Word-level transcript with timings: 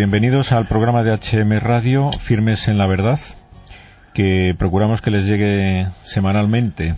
bienvenidos 0.00 0.50
al 0.52 0.66
programa 0.66 1.02
de 1.02 1.12
HM 1.12 1.60
Radio 1.60 2.10
Firmes 2.22 2.68
en 2.68 2.78
la 2.78 2.86
Verdad, 2.86 3.20
que 4.14 4.54
procuramos 4.58 5.02
que 5.02 5.10
les 5.10 5.26
llegue 5.26 5.88
semanalmente. 6.04 6.94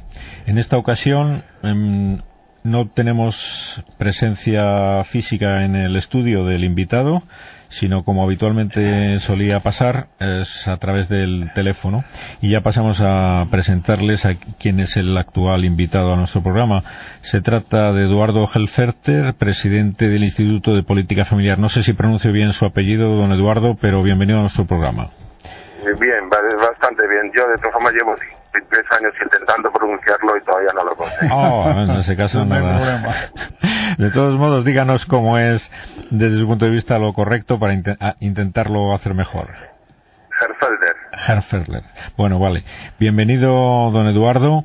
En 0.47 0.57
esta 0.57 0.79
ocasión 0.79 1.43
em, 1.65 2.19
no 2.63 2.87
tenemos 2.91 3.83
presencia 3.99 5.03
física 5.03 5.65
en 5.65 5.75
el 5.75 5.97
estudio 5.97 6.45
del 6.45 6.63
invitado, 6.63 7.25
sino 7.73 8.05
como 8.05 8.23
habitualmente 8.25 9.19
solía 9.21 9.61
pasar, 9.61 10.09
es 10.21 10.69
a 10.69 10.77
través 10.77 11.09
del 11.09 11.51
teléfono. 11.55 12.05
Y 12.41 12.51
ya 12.51 12.61
pasamos 12.61 13.01
a 13.01 13.47
presentarles 13.51 14.25
a 14.25 14.35
quién 14.59 14.81
es 14.81 14.97
el 14.97 15.17
actual 15.17 15.65
invitado 15.65 16.13
a 16.13 16.17
nuestro 16.17 16.43
programa. 16.43 16.83
Se 17.23 17.41
trata 17.41 17.93
de 17.93 18.05
Eduardo 18.05 18.49
Helferter, 18.53 19.35
presidente 19.35 20.09
del 20.09 20.25
Instituto 20.25 20.75
de 20.75 20.83
Política 20.83 21.25
Familiar. 21.25 21.59
No 21.59 21.69
sé 21.69 21.83
si 21.83 21.93
pronuncio 21.93 22.33
bien 22.33 22.53
su 22.53 22.65
apellido, 22.65 23.17
don 23.17 23.33
Eduardo, 23.33 23.77
pero 23.81 24.03
bienvenido 24.03 24.39
a 24.39 24.43
nuestro 24.43 24.67
programa. 24.67 25.11
Bien, 25.99 26.29
bastante 26.31 27.09
bien. 27.09 27.33
Yo 27.35 27.49
de 27.49 27.57
todas 27.57 27.73
formas 27.73 27.93
llevo 27.93 28.15
tres 28.53 28.85
años 28.91 29.13
intentando 29.23 29.73
pronunciarlo 29.73 30.37
y 30.37 30.41
todavía 30.43 30.73
no 30.75 30.85
lo 30.85 30.97
consigo. 30.97 31.35
Oh, 31.35 31.71
en 31.71 31.91
ese 31.91 32.17
caso 32.17 32.39
no 32.45 32.61
nada. 32.61 33.31
De 33.99 34.11
todos 34.11 34.39
modos, 34.39 34.65
díganos 34.65 35.07
cómo 35.07 35.39
es 35.39 35.71
desde 36.11 36.39
su 36.39 36.47
punto 36.47 36.65
de 36.65 36.71
vista 36.71 36.99
lo 36.99 37.13
correcto 37.13 37.59
para 37.59 37.75
intentarlo 38.21 38.95
hacer 38.95 39.15
mejor. 39.15 39.49
Herfelder. 40.41 40.95
Herfelder. 41.29 41.83
Bueno, 42.17 42.39
vale. 42.39 42.65
Bienvenido, 42.99 43.91
don 43.93 44.07
Eduardo. 44.07 44.65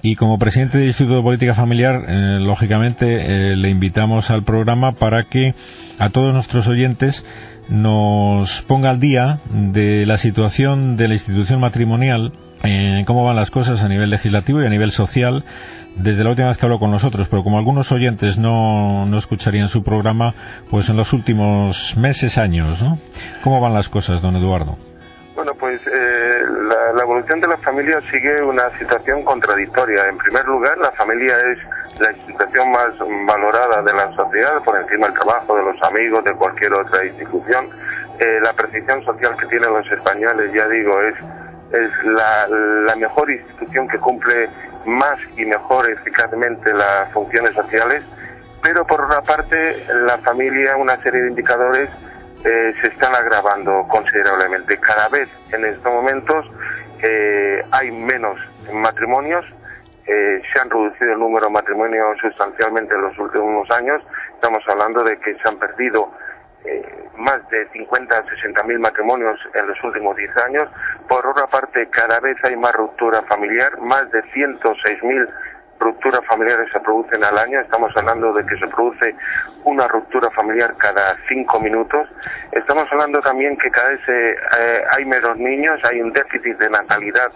Y 0.00 0.14
como 0.14 0.38
presidente 0.38 0.78
del 0.78 0.88
Instituto 0.88 1.16
de 1.16 1.22
Política 1.22 1.54
Familiar, 1.54 2.02
eh, 2.06 2.38
lógicamente 2.40 3.52
eh, 3.52 3.56
le 3.56 3.68
invitamos 3.68 4.30
al 4.30 4.44
programa 4.44 4.92
para 4.92 5.24
que 5.24 5.54
a 5.98 6.10
todos 6.10 6.32
nuestros 6.32 6.68
oyentes 6.68 7.24
nos 7.68 8.62
ponga 8.62 8.90
al 8.90 9.00
día 9.00 9.40
de 9.50 10.06
la 10.06 10.18
situación 10.18 10.96
de 10.96 11.08
la 11.08 11.14
institución 11.14 11.60
matrimonial, 11.60 12.32
eh, 12.64 13.04
cómo 13.06 13.24
van 13.24 13.36
las 13.36 13.50
cosas 13.50 13.82
a 13.82 13.88
nivel 13.88 14.10
legislativo 14.10 14.62
y 14.62 14.66
a 14.66 14.70
nivel 14.70 14.92
social 14.92 15.44
desde 15.96 16.22
la 16.22 16.30
última 16.30 16.48
vez 16.48 16.56
que 16.56 16.66
habló 16.66 16.78
con 16.78 16.90
nosotros, 16.90 17.28
pero 17.28 17.42
como 17.42 17.58
algunos 17.58 17.90
oyentes 17.90 18.38
no, 18.38 19.06
no 19.06 19.18
escucharían 19.18 19.68
su 19.68 19.82
programa, 19.82 20.34
pues 20.70 20.88
en 20.88 20.96
los 20.96 21.12
últimos 21.12 21.96
meses, 21.96 22.38
años, 22.38 22.80
¿no? 22.80 22.98
¿Cómo 23.42 23.60
van 23.60 23.74
las 23.74 23.88
cosas, 23.88 24.22
don 24.22 24.36
Eduardo? 24.36 24.76
Bueno, 25.34 25.54
pues 25.54 25.80
eh, 25.86 26.42
la, 26.68 26.92
la, 26.94 27.02
evolución 27.02 27.40
de 27.40 27.46
la 27.46 27.58
familia 27.58 28.00
sigue 28.10 28.42
una 28.42 28.76
situación 28.78 29.22
contradictoria. 29.24 30.08
En 30.08 30.18
primer 30.18 30.44
lugar, 30.46 30.76
la 30.78 30.90
familia 30.92 31.36
es 31.52 32.00
la 32.00 32.10
institución 32.12 32.72
más 32.72 32.90
valorada 33.26 33.82
de 33.82 33.92
la 33.92 34.12
sociedad, 34.16 34.62
por 34.64 34.76
encima 34.80 35.06
del 35.06 35.16
trabajo, 35.16 35.56
de 35.56 35.62
los 35.62 35.82
amigos, 35.82 36.24
de 36.24 36.34
cualquier 36.34 36.74
otra 36.74 37.04
institución. 37.04 37.70
Eh, 38.18 38.40
la 38.42 38.52
precisión 38.52 39.04
social 39.04 39.36
que 39.36 39.46
tienen 39.46 39.72
los 39.72 39.86
españoles, 39.92 40.52
ya 40.52 40.68
digo, 40.68 41.00
es, 41.02 41.14
es 41.72 42.04
la, 42.04 42.48
la 42.48 42.96
mejor 42.96 43.30
institución 43.30 43.88
que 43.88 43.98
cumple 43.98 44.48
más 44.86 45.18
y 45.36 45.44
mejor 45.44 45.88
eficazmente 45.90 46.72
las 46.72 47.12
funciones 47.12 47.54
sociales, 47.54 48.02
pero 48.62 48.86
por 48.86 49.02
otra 49.02 49.22
parte, 49.22 49.84
la 49.88 50.18
familia, 50.18 50.76
una 50.76 51.00
serie 51.02 51.22
de 51.22 51.28
indicadores 51.28 51.90
eh, 52.44 52.74
se 52.80 52.88
están 52.88 53.14
agravando 53.14 53.86
considerablemente. 53.88 54.78
Cada 54.78 55.08
vez 55.08 55.28
en 55.52 55.64
estos 55.64 55.92
momentos 55.92 56.46
eh, 57.02 57.62
hay 57.70 57.90
menos 57.90 58.38
matrimonios, 58.72 59.44
eh, 60.06 60.40
se 60.52 60.58
han 60.58 60.70
reducido 60.70 61.12
el 61.12 61.18
número 61.18 61.46
de 61.46 61.52
matrimonios 61.52 62.18
sustancialmente 62.20 62.94
en 62.94 63.02
los 63.02 63.18
últimos 63.18 63.70
años. 63.70 64.02
Estamos 64.34 64.62
hablando 64.68 65.04
de 65.04 65.18
que 65.18 65.34
se 65.34 65.48
han 65.48 65.58
perdido 65.58 66.10
más 67.16 67.46
de 67.50 67.68
50 67.70 68.16
a 68.16 68.24
60 68.24 68.62
mil 68.64 68.78
matrimonios 68.78 69.38
en 69.54 69.66
los 69.66 69.82
últimos 69.82 70.16
10 70.16 70.36
años. 70.38 70.68
Por 71.08 71.26
otra 71.26 71.46
parte, 71.46 71.88
cada 71.90 72.20
vez 72.20 72.36
hay 72.44 72.56
más 72.56 72.72
ruptura 72.74 73.22
familiar, 73.22 73.78
más 73.80 74.10
de 74.10 74.22
106 74.32 75.02
mil 75.02 75.28
rupturas 75.80 76.24
familiares 76.26 76.68
se 76.72 76.80
producen 76.80 77.22
al 77.24 77.38
año. 77.38 77.60
Estamos 77.60 77.96
hablando 77.96 78.32
de 78.32 78.44
que 78.46 78.56
se 78.56 78.66
produce 78.66 79.14
una 79.64 79.86
ruptura 79.88 80.30
familiar 80.30 80.74
cada 80.76 81.16
cinco 81.28 81.60
minutos. 81.60 82.08
Estamos 82.52 82.86
hablando 82.90 83.20
también 83.20 83.56
que 83.56 83.70
cada 83.70 83.90
vez 83.90 84.00
eh, 84.08 84.34
hay 84.90 85.04
menos 85.04 85.36
niños, 85.36 85.80
hay 85.84 86.00
un 86.00 86.12
déficit 86.12 86.58
de 86.58 86.70
natalidad 86.70 87.30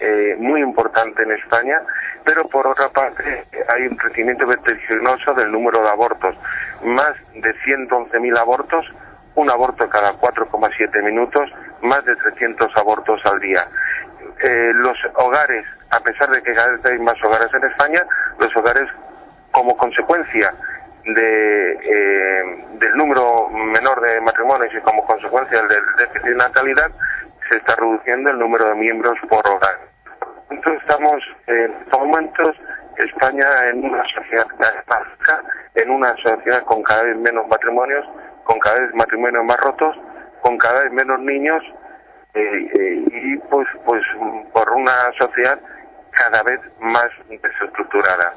eh, 0.00 0.36
muy 0.38 0.60
importante 0.60 1.22
en 1.22 1.32
España, 1.32 1.80
pero 2.24 2.48
por 2.48 2.66
otra 2.66 2.88
parte 2.88 3.44
hay 3.68 3.86
un 3.86 3.96
crecimiento 3.96 4.46
vertiginoso 4.46 5.34
del 5.34 5.52
número 5.52 5.82
de 5.82 5.88
abortos. 5.88 6.34
Más 6.82 7.14
de 7.34 7.54
111.000 7.54 8.38
abortos, 8.38 8.86
un 9.34 9.50
aborto 9.50 9.88
cada 9.88 10.12
4,7 10.14 11.02
minutos, 11.02 11.50
más 11.82 12.04
de 12.04 12.16
300 12.16 12.76
abortos 12.76 13.20
al 13.24 13.40
día. 13.40 13.68
Eh, 14.42 14.72
los 14.74 14.96
hogares, 15.14 15.64
a 15.90 16.00
pesar 16.00 16.30
de 16.30 16.42
que 16.42 16.52
cada 16.54 16.72
vez 16.72 16.84
hay 16.84 16.98
más 16.98 17.22
hogares 17.22 17.52
en 17.54 17.64
España, 17.64 18.04
los 18.38 18.54
hogares 18.56 18.88
como 19.52 19.76
consecuencia 19.76 20.52
eh, 21.04 22.64
del 22.78 22.96
número 22.96 23.48
menor 23.50 24.00
de 24.00 24.20
matrimonios 24.20 24.72
y 24.74 24.80
como 24.80 25.04
consecuencia 25.06 25.62
del 25.62 25.84
déficit 25.98 26.22
de 26.22 26.34
natalidad, 26.34 26.90
se 27.48 27.56
está 27.56 27.76
reduciendo 27.76 28.30
el 28.30 28.38
número 28.38 28.68
de 28.68 28.74
miembros 28.74 29.18
por 29.28 29.46
hogar. 29.46 29.78
Entonces 30.54 30.82
estamos 30.82 31.20
en 31.48 31.72
estos 31.82 32.00
momentos 32.00 32.56
España 32.98 33.46
en 33.70 33.84
una 33.84 34.02
sociedad 34.14 34.46
baja, 34.86 35.42
en 35.74 35.90
una 35.90 36.14
sociedad 36.16 36.62
con 36.64 36.82
cada 36.82 37.02
vez 37.02 37.16
menos 37.16 37.46
matrimonios, 37.48 38.06
con 38.44 38.58
cada 38.60 38.78
vez 38.80 38.94
matrimonios 38.94 39.44
más 39.44 39.58
rotos, 39.58 39.96
con 40.42 40.56
cada 40.58 40.84
vez 40.84 40.92
menos 40.92 41.18
niños 41.20 41.62
eh, 42.34 42.40
eh, 42.40 43.04
y 43.12 43.36
pues 43.50 43.66
pues 43.84 44.02
por 44.52 44.70
una 44.70 44.92
sociedad 45.18 45.58
cada 46.10 46.42
vez 46.44 46.60
más 46.80 47.10
desestructurada. 47.28 48.34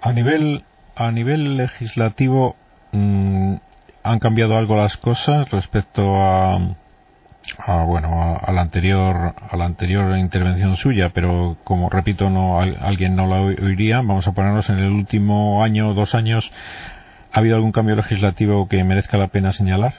A 0.00 0.12
nivel 0.12 0.64
a 0.96 1.12
nivel 1.12 1.56
legislativo 1.56 2.56
mm, 2.90 3.54
han 4.02 4.18
cambiado 4.18 4.56
algo 4.56 4.76
las 4.76 4.96
cosas 4.96 5.48
respecto 5.50 6.16
a, 6.16 6.58
a 7.58 7.84
bueno 7.84 8.38
a, 8.40 8.52
la 8.52 8.60
anterior 8.60 9.34
a 9.50 9.56
la 9.56 9.64
anterior 9.64 10.16
intervención 10.16 10.76
suya, 10.76 11.10
pero 11.12 11.56
como 11.64 11.90
repito 11.90 12.30
no 12.30 12.60
alguien 12.60 13.16
no 13.16 13.26
la 13.26 13.40
oiría, 13.40 13.96
vamos 13.96 14.26
a 14.28 14.32
ponernos 14.32 14.68
en 14.70 14.78
el 14.78 14.90
último 14.90 15.62
año 15.64 15.90
o 15.90 15.94
dos 15.94 16.14
años 16.14 16.52
¿Ha 17.32 17.38
habido 17.38 17.56
algún 17.56 17.72
cambio 17.72 17.96
legislativo 17.96 18.68
que 18.68 18.84
merezca 18.84 19.16
la 19.16 19.28
pena 19.28 19.52
señalar? 19.52 19.94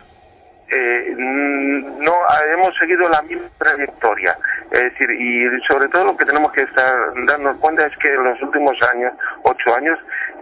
Hemos 2.63 2.77
seguido 2.77 3.09
la 3.09 3.21
misma 3.23 3.47
trayectoria. 3.57 4.37
Es 4.71 4.83
decir, 4.83 5.09
y 5.11 5.45
sobre 5.67 5.87
todo 5.89 6.05
lo 6.05 6.17
que 6.17 6.25
tenemos 6.25 6.51
que 6.53 6.61
estar 6.61 6.95
dando 7.25 7.59
cuenta 7.59 7.85
es 7.85 7.95
que 7.97 8.07
en 8.07 8.23
los 8.23 8.41
últimos 8.41 8.77
años, 8.93 9.13
ocho 9.43 9.75
años, 9.75 9.99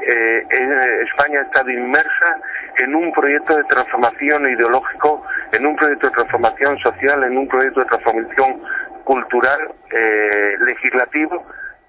eh, 0.08 0.44
España 1.08 1.40
ha 1.40 1.44
estado 1.44 1.70
inmersa 1.70 2.38
en 2.78 2.96
un 2.96 3.12
proyecto 3.12 3.58
de 3.58 3.64
transformación 3.66 4.50
ideológico, 4.50 5.24
en 5.52 5.66
un 5.66 5.76
proyecto 5.76 6.08
de 6.08 6.14
transformación 6.14 6.78
social, 6.80 7.24
en 7.24 7.38
un 7.38 7.48
proyecto 7.48 7.82
de 7.82 7.86
transformación 7.88 8.62
cultural, 9.03 9.59
eh, 9.92 10.56
legislativo. 10.66 11.44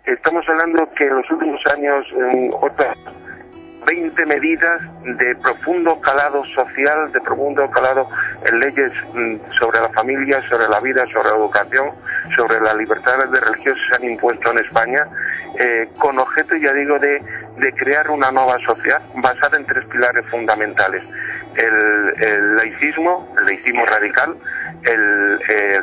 Estamos 0.05 0.49
hablando 0.49 0.89
que 0.95 1.05
en 1.05 1.17
los 1.17 1.31
últimos 1.31 1.61
años, 1.67 2.07
en 2.17 2.51
otras 2.55 2.97
20 3.87 4.27
medidas 4.27 4.81
de 5.05 5.35
profundo 5.37 6.01
calado 6.01 6.45
social, 6.55 7.13
de 7.13 7.21
profundo 7.21 7.69
calado 7.71 8.09
en 8.47 8.61
leyes 8.61 8.93
mm, 9.13 9.37
sobre 9.59 9.81
la 9.81 9.89
familia, 9.91 10.43
sobre 10.49 10.69
la 10.69 10.81
vida, 10.81 11.05
sobre 11.13 11.31
la 11.31 11.37
educación, 11.37 11.91
sobre 12.37 12.61
las 12.61 12.77
libertades 12.77 13.31
de 13.31 13.41
religión 13.41 13.77
se 13.89 13.97
han 13.97 14.05
impuesto 14.05 14.51
en 14.51 14.59
España, 14.59 15.07
eh, 15.59 15.89
con 15.99 16.19
objeto, 16.19 16.57
ya 16.57 16.73
digo, 16.73 16.99
de, 16.99 17.21
crear 17.77 18.11
una 18.11 18.31
nueva 18.31 18.59
sociedad 18.61 19.03
basada 19.17 19.57
en 19.57 19.67
tres 19.67 19.85
pilares 19.87 20.25
fundamentales. 20.31 21.03
El, 21.55 22.57
laicismo, 22.57 23.35
el 23.39 23.47
laicismo 23.47 23.85
radical, 23.85 24.37
el, 24.85 25.39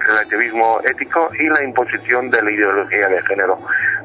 relativismo 0.08 0.82
ético 0.84 1.30
y 1.38 1.48
la 1.48 1.64
imposición 1.64 2.30
de 2.32 2.42
la 2.42 2.52
ideología 2.52 3.08
de 3.08 3.22
género. 3.24 3.60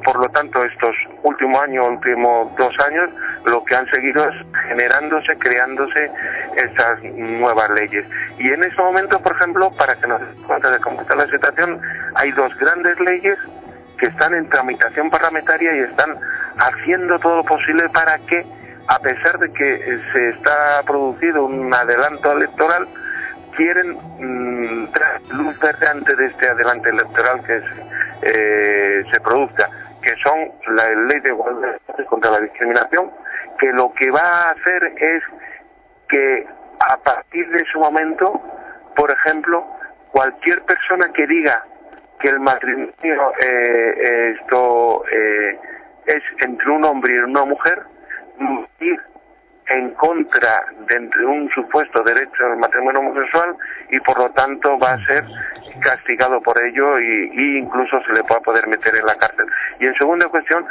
Por 0.05 0.19
lo 0.19 0.29
tanto, 0.29 0.62
estos 0.62 0.95
últimos 1.23 1.62
años, 1.62 1.89
últimos 1.89 2.55
dos 2.56 2.75
años, 2.87 3.11
lo 3.47 3.65
que 3.65 3.75
han 3.75 3.89
seguido 3.91 4.29
es 4.29 4.35
generándose, 4.69 5.37
creándose 5.39 6.11
estas 6.56 7.03
nuevas 7.03 7.71
leyes. 7.71 8.06
Y 8.39 8.49
en 8.49 8.65
este 8.65 8.83
momento, 8.83 9.21
por 9.21 9.33
ejemplo, 9.33 9.71
para 9.77 9.97
que 9.97 10.06
nos 10.06 10.21
demos 10.21 10.47
cuenta 10.47 10.71
de 10.71 10.79
cómo 10.81 11.01
está 11.01 11.15
la 11.15 11.27
situación, 11.27 11.81
hay 12.15 12.31
dos 12.33 12.55
grandes 12.59 13.01
leyes 13.01 13.39
que 13.99 14.06
están 14.06 14.35
en 14.35 14.49
tramitación 14.51 15.11
parlamentaria 15.11 15.75
y 15.75 15.81
están 15.81 16.15
haciendo 16.59 17.19
todo 17.21 17.37
lo 17.37 17.45
posible 17.45 17.89
para 17.91 18.19
que, 18.19 18.45
a 18.89 18.99
pesar 18.99 19.39
de 19.39 19.53
que 19.53 20.01
se 20.12 20.29
está 20.31 20.83
producido 20.87 21.47
un 21.47 21.73
adelanto 21.73 22.33
electoral, 22.33 22.87
quieren 23.56 23.97
mm, 24.19 24.89
luz 25.31 25.59
verde 25.61 25.87
antes 25.87 26.17
de 26.17 26.27
este 26.27 26.49
adelante 26.49 26.91
electoral 26.91 27.41
que 27.45 27.62
eh, 28.23 29.05
se 29.11 29.21
produzca, 29.21 29.69
que 30.05 30.15
son 30.23 30.53
la 30.77 30.91
ley 31.06 31.21
de 31.21 31.31
igualdad 31.31 31.77
contra 32.09 32.31
la 32.33 32.41
discriminación, 32.41 33.11
que 33.59 33.73
lo 33.73 33.93
que 33.95 34.11
va 34.11 34.21
a 34.21 34.51
hacer 34.51 34.85
es 34.99 35.23
que 36.09 36.47
a 36.81 36.97
partir 36.99 37.49
de 37.51 37.62
ese 37.62 37.79
momento 37.79 38.41
por 38.95 39.11
ejemplo, 39.11 39.67
cualquier 40.12 40.62
persona 40.62 41.12
que 41.12 41.27
diga 41.27 41.65
que 42.21 42.29
el 42.29 42.41
matrimonio 42.41 43.33
eh, 43.41 44.37
esto 44.39 45.05
eh, 45.11 45.59
es 46.06 46.23
entre 46.41 46.71
un 46.71 46.85
hombre 46.85 47.15
y 47.15 47.19
una 47.19 47.45
mujer, 47.45 47.83
en 49.66 49.94
contra 49.94 50.66
de 50.87 51.25
un 51.25 51.49
supuesto 51.50 52.02
derecho 52.02 52.44
al 52.44 52.58
matrimonio 52.58 53.00
homosexual 53.00 53.56
y 53.90 53.99
por 54.00 54.19
lo 54.19 54.31
tanto 54.31 54.78
va 54.78 54.93
a 54.93 55.06
ser 55.06 55.25
castigado 55.81 56.40
por 56.43 56.58
ello 56.62 56.99
y, 57.00 57.58
incluso 57.58 58.00
se 58.06 58.12
le 58.12 58.25
pueda 58.25 58.40
poder 58.40 58.66
meter 58.66 58.94
en 58.94 59.06
la 59.06 59.16
cárcel. 59.16 59.46
Y 59.81 59.87
en 59.87 59.94
segunda 59.94 60.28
cuestión, 60.28 60.66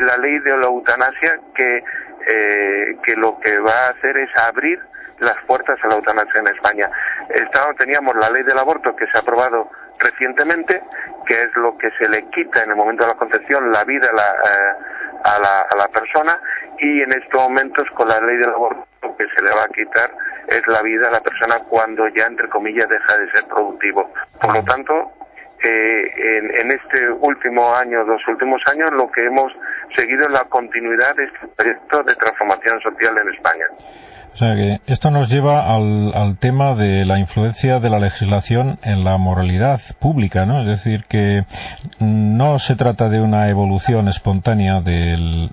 la 0.00 0.16
ley 0.16 0.38
de 0.40 0.56
la 0.56 0.66
eutanasia 0.66 1.38
que, 1.54 1.84
eh, 2.26 2.96
que 3.04 3.16
lo 3.16 3.38
que 3.38 3.58
va 3.58 3.86
a 3.86 3.90
hacer 3.90 4.16
es 4.16 4.30
abrir 4.36 4.80
las 5.20 5.36
puertas 5.46 5.78
a 5.82 5.86
la 5.86 5.94
eutanasia 5.94 6.40
en 6.40 6.48
España. 6.48 6.90
Estábamos, 7.28 7.76
teníamos 7.76 8.16
la 8.16 8.30
ley 8.30 8.42
del 8.42 8.58
aborto 8.58 8.96
que 8.96 9.06
se 9.06 9.16
ha 9.16 9.20
aprobado 9.20 9.70
recientemente, 10.00 10.82
que 11.26 11.42
es 11.42 11.56
lo 11.56 11.78
que 11.78 11.90
se 11.92 12.08
le 12.08 12.28
quita 12.30 12.64
en 12.64 12.70
el 12.70 12.76
momento 12.76 13.04
de 13.04 13.10
la 13.10 13.16
concepción 13.16 13.70
la 13.70 13.84
vida 13.84 14.08
a 14.10 14.14
la, 14.14 14.30
eh, 14.32 14.74
a 15.22 15.38
la, 15.38 15.60
a 15.62 15.76
la 15.76 15.88
persona 15.88 16.40
y 16.82 17.00
en 17.00 17.12
estos 17.12 17.40
momentos 17.40 17.88
con 17.94 18.08
la 18.08 18.20
ley 18.20 18.36
del 18.36 18.50
aborto 18.50 18.84
lo 19.02 19.16
que 19.16 19.26
se 19.28 19.40
le 19.40 19.50
va 19.50 19.64
a 19.64 19.68
quitar 19.68 20.10
es 20.48 20.66
la 20.66 20.82
vida 20.82 21.08
a 21.08 21.12
la 21.12 21.20
persona 21.20 21.60
cuando 21.60 22.08
ya 22.08 22.26
entre 22.26 22.48
comillas 22.48 22.88
deja 22.88 23.18
de 23.18 23.30
ser 23.30 23.44
productivo. 23.44 24.12
Por 24.40 24.54
lo 24.54 24.64
tanto, 24.64 25.12
eh, 25.62 26.12
en, 26.16 26.54
en, 26.56 26.70
este 26.72 27.08
último 27.08 27.74
año, 27.74 28.04
dos 28.04 28.20
últimos 28.26 28.60
años, 28.66 28.90
lo 28.92 29.10
que 29.12 29.24
hemos 29.24 29.52
seguido 29.94 30.26
es 30.26 30.32
la 30.32 30.44
continuidad 30.44 31.14
de 31.14 31.24
este 31.24 31.46
proyecto 31.56 32.02
de 32.02 32.16
transformación 32.16 32.80
social 32.80 33.16
en 33.18 33.28
España. 33.32 33.66
O 34.34 34.38
sea 34.38 34.54
que 34.54 34.80
esto 34.86 35.10
nos 35.10 35.28
lleva 35.28 35.74
al, 35.74 36.36
tema 36.38 36.74
de 36.74 37.04
la 37.04 37.18
influencia 37.18 37.80
de 37.80 37.90
la 37.90 37.98
legislación 37.98 38.78
en 38.82 39.04
la 39.04 39.18
moralidad 39.18 39.80
pública, 39.98 40.46
¿no? 40.46 40.62
Es 40.62 40.66
decir, 40.66 41.04
que 41.04 41.44
no 41.98 42.58
se 42.58 42.74
trata 42.74 43.10
de 43.10 43.20
una 43.20 43.48
evolución 43.50 44.08
espontánea 44.08 44.80
de 44.80 45.50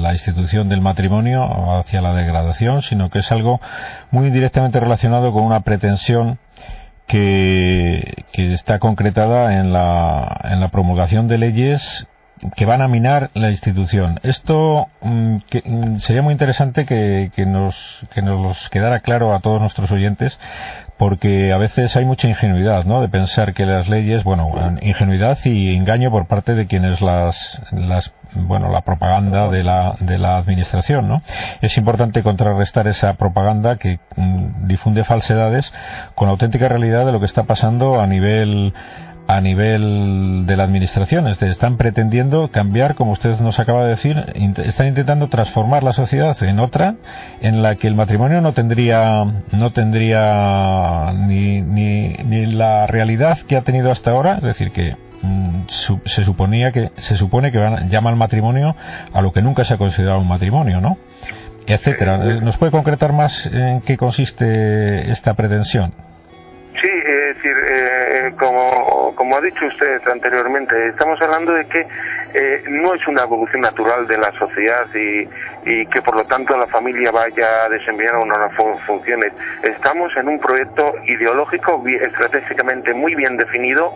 la 0.00 0.12
institución 0.12 0.68
del 0.68 0.80
matrimonio 0.80 1.42
hacia 1.78 2.00
la 2.00 2.14
degradación, 2.14 2.82
sino 2.82 3.10
que 3.10 3.18
es 3.18 3.32
algo 3.32 3.60
muy 4.12 4.30
directamente 4.30 4.78
relacionado 4.78 5.32
con 5.32 5.42
una 5.42 5.60
pretensión 5.60 6.38
que, 7.08 8.24
que 8.32 8.52
está 8.52 8.78
concretada 8.78 9.58
en 9.58 9.72
la 9.72 10.68
promulgación 10.70 11.26
de 11.26 11.38
leyes 11.38 12.06
que 12.54 12.66
van 12.66 12.82
a 12.82 12.88
minar 12.88 13.30
la 13.34 13.50
institución. 13.50 14.20
Esto 14.22 14.88
mm, 15.00 15.36
mm, 15.64 15.96
sería 15.98 16.22
muy 16.22 16.32
interesante 16.32 16.84
que, 16.84 17.30
nos, 17.46 18.06
que 18.14 18.22
nos 18.22 18.68
quedara 18.70 19.00
claro 19.00 19.34
a 19.34 19.40
todos 19.40 19.60
nuestros 19.60 19.90
oyentes, 19.90 20.38
porque 20.98 21.52
a 21.52 21.58
veces 21.58 21.96
hay 21.96 22.04
mucha 22.04 22.28
ingenuidad, 22.28 22.84
¿no? 22.84 23.00
De 23.00 23.08
pensar 23.08 23.54
que 23.54 23.66
las 23.66 23.88
leyes, 23.88 24.24
bueno, 24.24 24.50
ingenuidad 24.82 25.38
y 25.44 25.74
engaño 25.74 26.10
por 26.10 26.26
parte 26.26 26.54
de 26.54 26.66
quienes 26.66 27.00
las, 27.00 27.60
las 27.72 28.12
bueno, 28.34 28.70
la 28.70 28.82
propaganda 28.82 29.48
de 29.48 29.62
la, 29.62 29.96
de 30.00 30.18
la 30.18 30.36
administración, 30.36 31.08
¿no? 31.08 31.22
Es 31.60 31.76
importante 31.78 32.22
contrarrestar 32.22 32.86
esa 32.86 33.14
propaganda 33.14 33.76
que 33.76 33.98
mm, 34.16 34.66
difunde 34.66 35.04
falsedades 35.04 35.72
con 36.14 36.26
la 36.26 36.32
auténtica 36.32 36.68
realidad 36.68 37.06
de 37.06 37.12
lo 37.12 37.20
que 37.20 37.26
está 37.26 37.44
pasando 37.44 38.00
a 38.00 38.06
nivel 38.06 38.74
a 39.28 39.40
nivel 39.40 40.44
de 40.46 40.56
la 40.56 40.64
administración. 40.64 41.26
están 41.26 41.76
pretendiendo 41.76 42.50
cambiar, 42.50 42.94
como 42.94 43.12
usted 43.12 43.38
nos 43.40 43.58
acaba 43.58 43.84
de 43.84 43.90
decir, 43.90 44.16
están 44.64 44.86
intentando 44.86 45.28
transformar 45.28 45.82
la 45.82 45.92
sociedad 45.92 46.40
en 46.42 46.60
otra 46.60 46.94
en 47.40 47.62
la 47.62 47.76
que 47.76 47.88
el 47.88 47.94
matrimonio 47.94 48.40
no 48.40 48.52
tendría, 48.52 49.24
no 49.52 49.72
tendría 49.72 51.12
ni, 51.14 51.60
ni, 51.60 52.14
ni 52.24 52.46
la 52.46 52.86
realidad 52.86 53.38
que 53.48 53.56
ha 53.56 53.62
tenido 53.62 53.90
hasta 53.90 54.12
ahora, 54.12 54.36
es 54.36 54.44
decir, 54.44 54.70
que 54.70 54.96
mm, 55.22 55.66
se 56.04 56.24
suponía 56.24 56.72
que 56.72 56.92
se 56.96 57.16
supone 57.16 57.50
que 57.50 57.58
van, 57.58 57.88
llaman 57.88 58.16
matrimonio 58.16 58.76
a 59.12 59.20
lo 59.22 59.32
que 59.32 59.42
nunca 59.42 59.64
se 59.64 59.74
ha 59.74 59.78
considerado 59.78 60.20
un 60.20 60.28
matrimonio, 60.28 60.80
¿no? 60.80 60.96
etcétera. 61.66 62.18
¿Nos 62.18 62.56
puede 62.58 62.72
concretar 62.72 63.12
más 63.12 63.46
en 63.46 63.80
qué 63.80 63.96
consiste 63.96 65.10
esta 65.10 65.34
pretensión? 65.34 65.92
Sí, 66.80 66.88
es 66.88 67.36
decir, 67.36 67.56
como, 69.36 69.38
ha 69.38 69.40
dicho 69.40 69.66
usted 69.66 70.00
anteriormente, 70.08 70.88
estamos 70.88 71.20
hablando 71.20 71.52
de 71.52 71.66
que 71.66 71.86
eh, 72.34 72.64
no 72.68 72.94
es 72.94 73.06
una 73.06 73.22
evolución 73.22 73.62
natural 73.62 74.06
de 74.06 74.18
la 74.18 74.32
sociedad 74.38 74.86
y, 74.94 75.28
y, 75.64 75.86
que 75.86 76.02
por 76.02 76.16
lo 76.16 76.24
tanto 76.24 76.56
la 76.56 76.66
familia 76.66 77.10
vaya 77.10 77.64
a 77.64 77.68
desempeñar 77.68 78.16
unas 78.16 78.54
funciones. 78.86 79.32
Estamos 79.62 80.12
en 80.16 80.28
un 80.28 80.38
proyecto 80.40 80.94
ideológico 81.04 81.82
estratégicamente 81.86 82.94
muy 82.94 83.14
bien 83.14 83.36
definido 83.36 83.92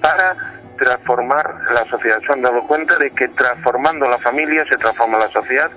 para 0.00 0.34
transformar 0.78 1.46
la 1.72 1.84
sociedad. 1.86 2.20
Se 2.26 2.32
han 2.32 2.42
dado 2.42 2.66
cuenta 2.66 2.98
de 2.98 3.10
que 3.10 3.28
transformando 3.28 4.08
la 4.08 4.18
familia 4.18 4.64
se 4.68 4.76
transforma 4.76 5.18
la 5.18 5.28
sociedad 5.28 5.70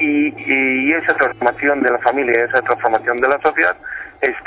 y 0.00 0.92
esa 0.92 1.14
transformación 1.14 1.82
de 1.82 1.90
la 1.90 1.98
familia, 1.98 2.44
esa 2.44 2.62
transformación 2.62 3.20
de 3.20 3.28
la 3.28 3.38
sociedad 3.40 3.76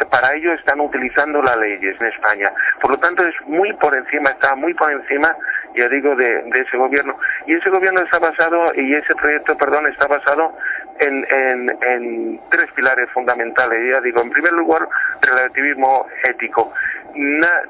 para 0.10 0.34
ello 0.36 0.54
están 0.54 0.80
utilizando 0.82 1.42
las 1.42 1.58
leyes 1.58 1.96
en 2.00 2.08
España. 2.08 2.52
Por 2.82 2.92
lo 2.92 2.98
tanto, 2.98 3.26
es 3.26 3.36
muy 3.48 3.72
por 3.74 3.96
encima, 3.96 4.32
está 4.32 4.56
muy 4.56 4.74
por 4.74 4.92
encima, 4.92 5.36
ya 5.76 5.88
digo, 5.88 6.16
de, 6.16 6.44
ese 6.54 6.78
gobierno. 6.78 7.18
Y 7.48 7.56
ese 7.56 7.70
gobierno 7.70 8.02
está 8.02 8.20
basado, 8.20 8.74
y 8.76 8.94
ese 8.94 9.16
proyecto, 9.16 9.58
perdón, 9.58 9.88
está 9.88 10.08
basado 10.08 10.54
en, 11.00 12.40
tres 12.50 12.72
pilares 12.74 13.10
fundamentales. 13.12 13.80
Ya 13.94 14.02
digo, 14.02 14.22
en 14.22 14.30
primer 14.32 14.54
lugar, 14.54 14.88
relativismo 15.22 16.08
ético. 16.24 16.74
nada 17.16 17.64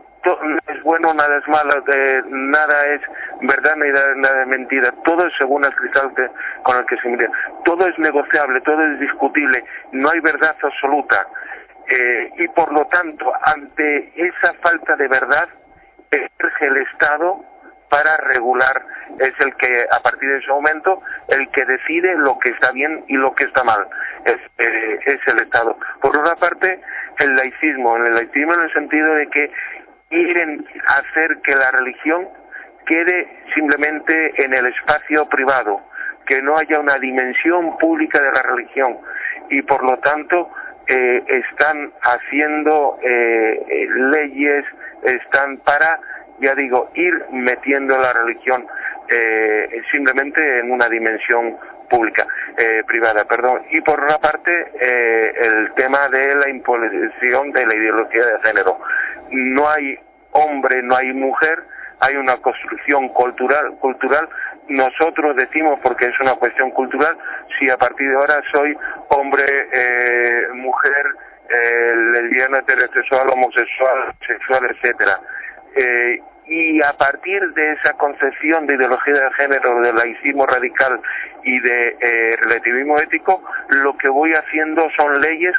es 0.68 0.84
bueno, 0.84 1.14
nada 1.14 1.38
es 1.38 1.48
malo, 1.48 1.84
nada 2.30 2.88
es 2.88 3.02
verdad, 3.42 3.76
nada, 3.76 4.42
es 4.42 4.48
mentira. 4.48 4.94
Todo 5.04 5.26
es 5.26 5.34
según 5.38 5.66
el 5.66 5.74
cristal 5.76 6.12
con 6.64 6.78
el 6.78 6.86
que 6.86 6.98
se 6.98 7.10
mira. 7.10 7.30
Todo 7.66 7.88
es 7.88 7.98
negociable, 7.98 8.62
todo 8.62 8.82
es 8.86 9.00
discutible. 9.00 9.64
No 9.92 10.10
hay 10.10 10.20
verdad 10.20 10.56
absoluta. 10.62 11.28
Eh, 11.88 12.32
y 12.38 12.48
por 12.50 12.72
lo 12.72 12.86
tanto, 12.86 13.32
ante 13.44 14.12
esa 14.16 14.54
falta 14.62 14.96
de 14.96 15.08
verdad, 15.08 15.50
ejerce 16.10 16.66
el 16.66 16.78
Estado 16.78 17.44
para 17.90 18.16
regular, 18.18 18.86
es 19.20 19.34
el 19.40 19.54
que 19.56 19.86
a 19.92 20.00
partir 20.00 20.30
de 20.30 20.38
ese 20.38 20.48
momento, 20.48 21.02
el 21.28 21.50
que 21.52 21.66
decide 21.66 22.16
lo 22.16 22.40
que 22.40 22.50
está 22.50 22.72
bien 22.72 23.04
y 23.08 23.16
lo 23.16 23.36
que 23.36 23.44
está 23.44 23.64
mal, 23.66 23.86
es, 24.24 24.38
eh, 24.58 25.00
es 25.06 25.20
el 25.28 25.40
Estado. 25.40 25.78
Por 26.02 26.16
otra 26.16 26.36
parte, 26.38 26.80
el 27.20 27.36
laicismo, 27.36 27.98
el 27.98 28.14
laicismo 28.14 28.54
en 28.54 28.62
el 28.62 28.74
sentido 28.74 29.14
de 29.14 29.28
que 29.28 29.52
quieren 30.10 30.66
hacer 30.88 31.42
que 31.44 31.54
la 31.54 31.72
religión 31.72 32.30
quede 32.86 33.44
simplemente 33.54 34.44
en 34.44 34.54
el 34.54 34.68
espacio 34.68 35.28
privado, 35.28 35.82
que 36.26 36.42
no 36.42 36.58
haya 36.58 36.80
una 36.80 36.98
dimensión 36.98 37.78
pública 37.78 38.22
de 38.22 38.32
la 38.32 38.42
religión. 38.42 39.00
Y 39.50 39.62
por 39.64 39.84
lo 39.84 39.98
tanto 39.98 40.50
eh, 40.94 41.24
están 41.26 41.94
haciendo 42.02 43.00
eh, 43.02 43.64
eh, 43.66 43.88
leyes, 44.12 44.66
están 45.04 45.56
para, 45.60 45.98
ya 46.42 46.54
digo, 46.54 46.92
ir 46.96 47.14
metiendo 47.32 47.98
la 47.98 48.12
religión 48.12 48.68
simplemente 49.92 50.60
en 50.60 50.72
una 50.72 50.88
dimensión 50.88 51.58
pública, 51.90 52.26
privada, 52.88 53.26
perdón. 53.26 53.62
Y 53.70 53.82
por 53.82 54.02
una 54.02 54.18
parte, 54.20 54.52
el 54.80 55.74
tema 55.74 56.08
de 56.08 56.34
la 56.36 56.50
imposición 56.50 57.52
de 57.52 57.66
la 57.66 57.76
ideología 57.76 58.26
de 58.26 58.40
género. 58.42 58.80
No 59.32 59.70
hay 59.70 60.00
hombre, 60.32 60.82
no 60.82 60.96
hay 60.96 61.12
mujer, 61.12 61.62
hay 62.02 62.16
una 62.16 62.38
construcción 62.38 63.10
cultural, 63.10 63.76
cultural 63.80 64.28
nosotros 64.68 65.36
decimos, 65.36 65.80
porque 65.84 66.06
es 66.08 66.20
una 66.20 66.36
cuestión 66.36 66.72
cultural, 66.72 67.18
si 67.60 67.70
a 67.70 67.78
partir 67.78 68.10
de 68.10 68.16
ahora 68.16 68.42
soy 68.52 68.78
hombre, 69.10 69.44
eh, 69.74 70.48
mujer, 70.54 71.06
eh, 71.50 71.94
lesbiana, 72.14 72.60
heterosexual, 72.60 73.30
homosexual, 73.30 74.14
sexual, 74.26 74.66
etcétera. 74.72 75.20
Eh, 75.76 76.20
y 76.48 76.82
a 76.82 76.94
partir 76.94 77.42
de 77.54 77.74
esa 77.74 77.94
concepción 77.94 78.66
de 78.68 78.76
ideología 78.76 79.14
de 79.14 79.34
género, 79.34 79.82
de 79.82 79.94
laicismo 79.94 80.46
radical 80.46 81.00
y 81.44 81.60
de 81.60 81.98
eh, 82.00 82.36
relativismo 82.42 82.98
ético, 83.00 83.44
lo 83.70 83.98
que 83.98 84.10
voy 84.10 84.34
haciendo 84.34 84.90
son 84.98 85.22
leyes 85.22 85.54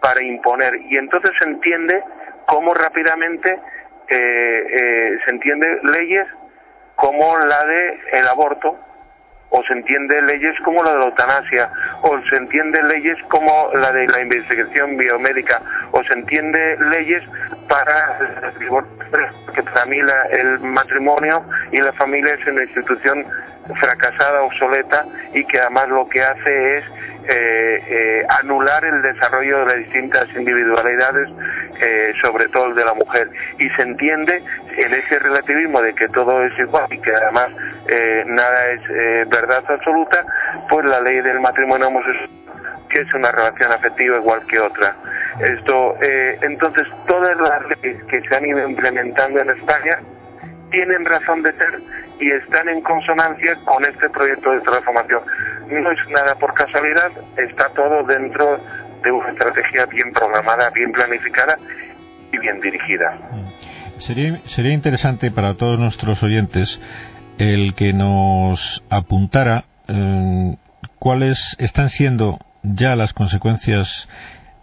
para 0.00 0.22
imponer. 0.22 0.74
Y 0.88 0.96
entonces 0.96 1.32
se 1.38 1.44
entiende 1.44 2.02
cómo 2.46 2.74
rápidamente 2.74 3.58
se 4.08 5.30
entiende 5.30 5.78
leyes 5.84 6.26
como 6.96 7.36
la 7.38 7.64
de 7.64 8.00
el 8.12 8.28
aborto, 8.28 8.78
o 9.54 9.62
se 9.64 9.72
entiende 9.74 10.22
leyes 10.22 10.58
como 10.64 10.82
la 10.82 10.92
de 10.92 10.98
la 10.98 11.04
eutanasia, 11.06 11.70
o 12.02 12.18
se 12.30 12.36
entiende 12.36 12.82
leyes 12.84 13.18
como 13.28 13.70
la 13.74 13.92
de 13.92 14.06
la 14.08 14.20
investigación 14.20 14.96
biomédica, 14.96 15.60
o 15.90 16.02
se 16.04 16.14
entiende 16.14 16.76
leyes 16.90 17.22
para 17.68 18.18
que 19.54 19.62
para 19.62 19.86
mí 19.86 19.98
el 20.30 20.58
matrimonio 20.60 21.44
y 21.70 21.80
la 21.80 21.92
familia 21.92 22.34
es 22.34 22.46
una 22.46 22.62
institución 22.62 23.26
fracasada, 23.78 24.42
obsoleta 24.42 25.04
y 25.34 25.44
que 25.44 25.60
además 25.60 25.88
lo 25.88 26.08
que 26.08 26.22
hace 26.22 26.78
es 26.78 26.84
eh, 27.28 28.24
anular 28.40 28.84
el 28.84 29.02
desarrollo 29.02 29.60
de 29.60 29.66
las 29.66 29.76
distintas 29.76 30.28
individualidades, 30.34 31.28
sobre 32.22 32.48
todo 32.48 32.66
el 32.66 32.74
de 32.76 32.84
la 32.84 32.94
mujer. 32.94 33.28
Y 33.58 33.68
se 33.70 33.82
entiende 33.82 34.40
en 34.76 34.94
ese 34.94 35.18
relativismo 35.18 35.82
de 35.82 35.92
que 35.94 36.06
todo 36.08 36.44
es 36.44 36.56
igual 36.58 36.86
y 36.90 37.00
que 37.00 37.12
además 37.12 37.48
nada 38.26 38.70
es 38.70 39.28
verdad 39.28 39.64
absoluta, 39.68 40.24
pues 40.68 40.84
la 40.84 41.00
ley 41.00 41.20
del 41.22 41.40
matrimonio 41.40 41.88
homosexual 41.88 42.42
que 42.92 43.00
es 43.00 43.14
una 43.14 43.32
relación 43.32 43.72
afectiva 43.72 44.18
igual 44.18 44.46
que 44.46 44.60
otra. 44.60 44.94
Esto, 45.40 45.96
eh, 46.02 46.38
entonces, 46.42 46.86
todas 47.06 47.36
las 47.38 47.62
leyes 47.76 48.04
que 48.04 48.20
se 48.20 48.36
han 48.36 48.46
ido 48.46 48.68
implementando 48.68 49.40
en 49.40 49.50
España 49.50 49.98
tienen 50.70 51.04
razón 51.04 51.42
de 51.42 51.52
ser 51.52 51.80
y 52.20 52.30
están 52.30 52.68
en 52.68 52.80
consonancia 52.82 53.56
con 53.64 53.84
este 53.84 54.08
proyecto 54.10 54.52
de 54.52 54.60
transformación. 54.60 55.22
No 55.72 55.90
es 55.90 55.98
nada 56.10 56.34
por 56.34 56.52
casualidad, 56.52 57.10
está 57.38 57.70
todo 57.70 58.04
dentro 58.04 58.60
de 59.02 59.10
una 59.10 59.30
estrategia 59.30 59.86
bien 59.86 60.12
programada, 60.12 60.68
bien 60.70 60.92
planificada 60.92 61.56
y 62.30 62.38
bien 62.38 62.60
dirigida. 62.60 63.18
Sería, 63.98 64.40
sería 64.46 64.72
interesante 64.72 65.30
para 65.30 65.54
todos 65.54 65.78
nuestros 65.78 66.22
oyentes 66.22 66.80
el 67.38 67.74
que 67.74 67.92
nos 67.94 68.84
apuntara 68.90 69.64
eh, 69.88 70.56
cuáles 70.98 71.56
están 71.58 71.88
siendo 71.88 72.38
ya 72.62 72.94
las 72.94 73.14
consecuencias 73.14 74.08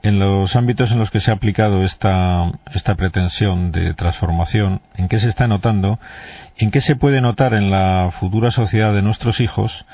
en 0.01 0.19
los 0.19 0.55
ámbitos 0.55 0.91
en 0.91 0.99
los 0.99 1.11
que 1.11 1.19
se 1.19 1.31
ha 1.31 1.33
aplicado 1.33 1.83
esta, 1.83 2.51
esta 2.73 2.95
pretensión 2.95 3.71
de 3.71 3.93
transformación, 3.93 4.81
en 4.95 5.09
qué 5.09 5.19
se 5.19 5.27
está 5.27 5.47
notando, 5.47 5.99
en 6.57 6.71
qué 6.71 6.81
se 6.81 6.95
puede 6.95 7.19
notar 7.19 7.53
en 7.53 7.71
la 7.71 8.11
futura 8.19 8.51
sociedad 8.51 8.93
de 8.93 9.01
nuestros 9.01 9.41
hijos 9.41 9.85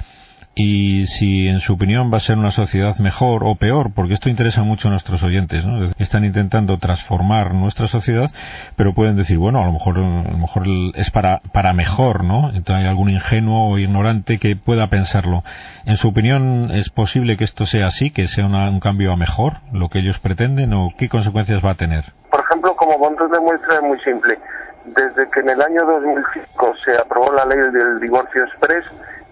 y 0.56 1.06
si 1.08 1.50
en 1.50 1.60
su 1.60 1.74
opinión 1.74 2.12
va 2.12 2.18
a 2.18 2.22
ser 2.22 2.38
una 2.38 2.52
sociedad 2.52 2.98
mejor 2.98 3.44
o 3.44 3.56
peor, 3.56 3.92
porque 3.94 4.14
esto 4.14 4.30
interesa 4.30 4.64
mucho 4.64 4.88
a 4.88 4.92
nuestros 4.92 5.22
oyentes, 5.22 5.66
¿no? 5.66 5.84
Están 6.00 6.24
intentando 6.24 6.78
transformar 6.78 7.54
nuestra 7.54 7.88
sociedad, 7.88 8.32
pero 8.78 8.94
pueden 8.94 9.18
decir, 9.18 9.38
bueno, 9.38 9.62
a 9.62 9.66
lo 9.66 9.74
mejor, 9.74 9.98
a 9.98 10.32
lo 10.32 10.38
mejor 10.38 10.64
es 10.96 11.12
para, 11.12 11.42
para 11.52 11.74
mejor, 11.74 12.24
¿no? 12.24 12.52
Entonces 12.54 12.76
hay 12.76 12.88
algún 12.88 13.10
ingenuo 13.10 13.70
o 13.70 13.78
ignorante 13.78 14.40
que 14.40 14.56
pueda 14.56 14.88
pensarlo. 14.88 15.44
En 15.86 15.98
su 15.98 16.08
opinión, 16.08 16.72
¿es 16.72 16.90
posible 16.90 17.36
que 17.36 17.44
esto 17.44 17.66
sea 17.66 17.88
así, 17.88 18.12
que 18.12 18.30
sea 18.30 18.46
un 18.46 18.80
cambio 18.80 19.12
a 19.12 19.18
mejor, 19.18 19.56
lo 19.74 19.90
que 19.90 20.00
ellos 20.00 20.20
pretenden, 20.20 20.74
o 20.74 20.94
qué 20.98 21.10
consecuencias 21.10 21.64
va 21.64 21.72
a 21.72 21.76
tener? 21.76 22.06
Por 22.32 22.40
ejemplo, 22.40 22.74
como 22.78 22.98
punto 22.98 23.28
de 23.28 23.42
muestra 23.42 23.76
es 23.76 23.82
muy 23.82 24.00
simple. 24.00 24.40
Desde 24.86 25.30
que 25.32 25.40
en 25.42 25.50
el 25.50 25.62
año 25.62 25.86
2005 25.86 26.74
se 26.86 26.98
aprobó 26.98 27.34
la 27.34 27.46
ley 27.46 27.58
del 27.58 28.00
divorcio 28.00 28.46
express, 28.46 28.86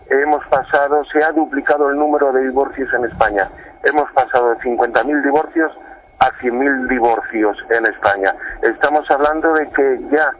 hemos 0.09 0.45
pasado, 0.47 1.03
se 1.05 1.23
ha 1.23 1.31
duplicado 1.31 1.89
el 1.89 1.97
número 1.97 2.31
de 2.31 2.43
divorcios 2.43 2.91
en 2.93 3.05
España. 3.05 3.49
Hemos 3.83 4.11
pasado 4.11 4.51
de 4.51 4.57
50.000 4.57 5.23
divorcios 5.23 5.71
a 6.19 6.31
100.000 6.31 6.87
divorcios 6.87 7.57
en 7.69 7.85
España. 7.85 8.35
Estamos 8.61 9.09
hablando 9.11 9.53
de 9.53 9.69
que 9.69 9.99
ya 10.11 10.31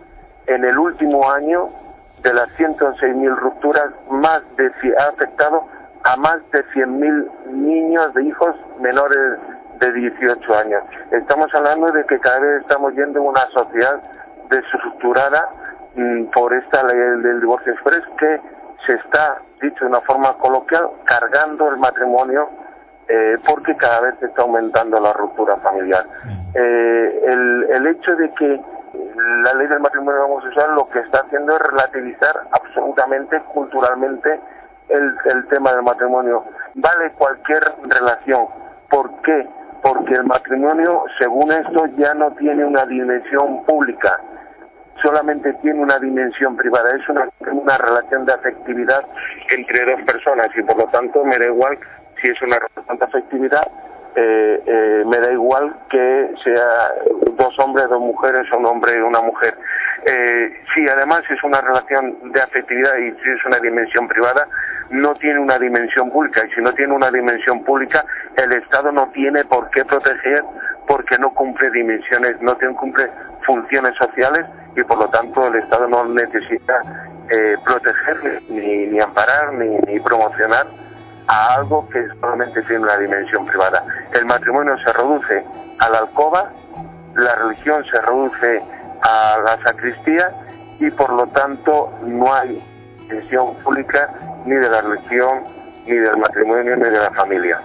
en 0.47 0.63
el 0.63 0.77
último 0.77 1.29
año 1.29 1.69
de 2.21 2.33
las 2.33 2.49
106.000 2.57 3.35
rupturas, 3.35 3.91
más 4.09 4.41
de, 4.55 4.71
ha 4.97 5.09
afectado 5.09 5.65
a 6.03 6.15
más 6.17 6.39
de 6.51 6.63
100.000 6.67 7.47
niños 7.51 8.13
de 8.13 8.23
hijos 8.23 8.55
menores 8.79 9.39
de 9.79 9.91
18 9.91 10.55
años. 10.55 10.83
Estamos 11.11 11.53
hablando 11.53 11.91
de 11.91 12.05
que 12.05 12.19
cada 12.19 12.39
vez 12.39 12.61
estamos 12.61 12.93
yendo 12.93 13.19
a 13.19 13.23
una 13.23 13.47
sociedad 13.47 14.01
desestructurada 14.49 15.49
mm, 15.95 16.25
por 16.25 16.53
esta 16.53 16.83
ley 16.83 16.97
del 16.97 17.41
divorcio 17.41 17.73
express 17.73 18.03
que 18.17 18.41
se 18.85 18.93
está, 18.93 19.41
dicho 19.61 19.85
de 19.85 19.87
una 19.87 20.01
forma 20.01 20.33
coloquial, 20.37 20.89
cargando 21.05 21.69
el 21.69 21.77
matrimonio 21.77 22.49
eh, 23.07 23.37
porque 23.45 23.75
cada 23.75 24.01
vez 24.01 24.15
está 24.21 24.43
aumentando 24.43 24.99
la 24.99 25.13
ruptura 25.13 25.57
familiar. 25.57 26.05
Eh, 26.53 27.23
el, 27.27 27.67
el 27.71 27.87
hecho 27.87 28.15
de 28.15 28.31
que 28.33 28.61
la 29.43 29.53
ley 29.55 29.67
del 29.67 29.79
matrimonio 29.79 30.25
homosexual 30.25 30.75
lo 30.75 30.89
que 30.89 30.99
está 30.99 31.19
haciendo 31.19 31.55
es 31.55 31.61
relativizar 31.61 32.35
absolutamente 32.51 33.39
culturalmente 33.53 34.39
el, 34.89 35.15
el 35.25 35.47
tema 35.47 35.73
del 35.73 35.83
matrimonio. 35.83 36.45
Vale 36.75 37.11
cualquier 37.13 37.63
relación. 37.83 38.47
¿Por 38.89 39.09
qué? 39.21 39.47
Porque 39.81 40.13
el 40.13 40.23
matrimonio, 40.23 41.03
según 41.17 41.51
esto, 41.51 41.87
ya 41.97 42.13
no 42.13 42.31
tiene 42.31 42.63
una 42.63 42.85
dimensión 42.85 43.65
pública 43.65 44.19
solamente 45.01 45.53
tiene 45.61 45.79
una 45.81 45.99
dimensión 45.99 46.55
privada, 46.55 46.95
es 46.95 47.07
una, 47.09 47.27
una 47.51 47.77
relación 47.77 48.25
de 48.25 48.33
afectividad 48.33 49.05
entre 49.49 49.85
dos 49.85 50.01
personas 50.05 50.49
y 50.55 50.61
por 50.63 50.77
lo 50.77 50.85
tanto 50.85 51.23
me 51.23 51.37
da 51.37 51.45
igual 51.45 51.77
si 52.21 52.29
es 52.29 52.41
una 52.41 52.57
relación 52.57 52.97
de 52.97 53.05
afectividad, 53.05 53.67
eh, 54.15 54.61
eh, 54.65 55.03
me 55.07 55.19
da 55.19 55.31
igual 55.31 55.75
que 55.89 56.33
sea 56.43 56.93
dos 57.35 57.57
hombres, 57.59 57.89
dos 57.89 57.99
mujeres 57.99 58.45
un 58.55 58.65
hombre 58.65 58.93
y 58.95 59.01
una 59.01 59.21
mujer. 59.21 59.57
Eh, 60.05 60.53
si 60.73 60.87
además 60.87 61.23
es 61.29 61.41
una 61.43 61.61
relación 61.61 62.31
de 62.31 62.41
afectividad 62.41 62.95
y 62.97 63.11
si 63.23 63.29
es 63.29 63.45
una 63.45 63.59
dimensión 63.59 64.07
privada, 64.07 64.47
no 64.89 65.13
tiene 65.15 65.39
una 65.39 65.57
dimensión 65.57 66.11
pública 66.11 66.45
y 66.45 66.53
si 66.53 66.61
no 66.61 66.73
tiene 66.73 66.93
una 66.93 67.09
dimensión 67.09 67.63
pública, 67.63 68.05
el 68.35 68.51
Estado 68.51 68.91
no 68.91 69.09
tiene 69.13 69.43
por 69.45 69.69
qué 69.71 69.83
proteger 69.85 70.43
porque 70.87 71.17
no 71.17 71.33
cumple 71.33 71.71
dimensiones, 71.71 72.39
no 72.41 72.57
cumple 72.75 73.09
funciones 73.45 73.95
sociales 73.97 74.45
y 74.75 74.83
por 74.83 74.97
lo 74.97 75.07
tanto 75.09 75.47
el 75.47 75.55
Estado 75.55 75.87
no 75.87 76.05
necesita 76.05 76.81
eh, 77.29 77.55
proteger 77.63 78.41
ni, 78.49 78.87
ni 78.87 78.99
amparar 78.99 79.53
ni, 79.53 79.77
ni, 79.87 79.99
promocionar 79.99 80.67
a 81.27 81.55
algo 81.55 81.87
que 81.89 82.05
solamente 82.19 82.61
tiene 82.63 82.83
una 82.83 82.97
dimensión 82.97 83.45
privada. 83.45 83.83
El 84.13 84.25
matrimonio 84.25 84.75
se 84.83 84.91
reduce 84.91 85.45
a 85.79 85.89
la 85.89 85.99
alcoba, 85.99 86.51
la 87.15 87.35
religión 87.35 87.83
se 87.91 88.01
reduce 88.01 88.61
a 89.01 89.37
la 89.43 89.63
sacristía 89.63 90.31
y 90.79 90.89
por 90.91 91.11
lo 91.13 91.27
tanto 91.27 91.91
no 92.03 92.33
hay 92.33 92.61
dimensión 92.99 93.55
pública 93.63 94.09
ni 94.45 94.55
de 94.55 94.69
la 94.69 94.81
religión, 94.81 95.43
ni 95.85 95.95
del 95.95 96.17
matrimonio, 96.17 96.75
ni 96.75 96.83
de 96.83 96.99
la 96.99 97.11
familia. 97.11 97.61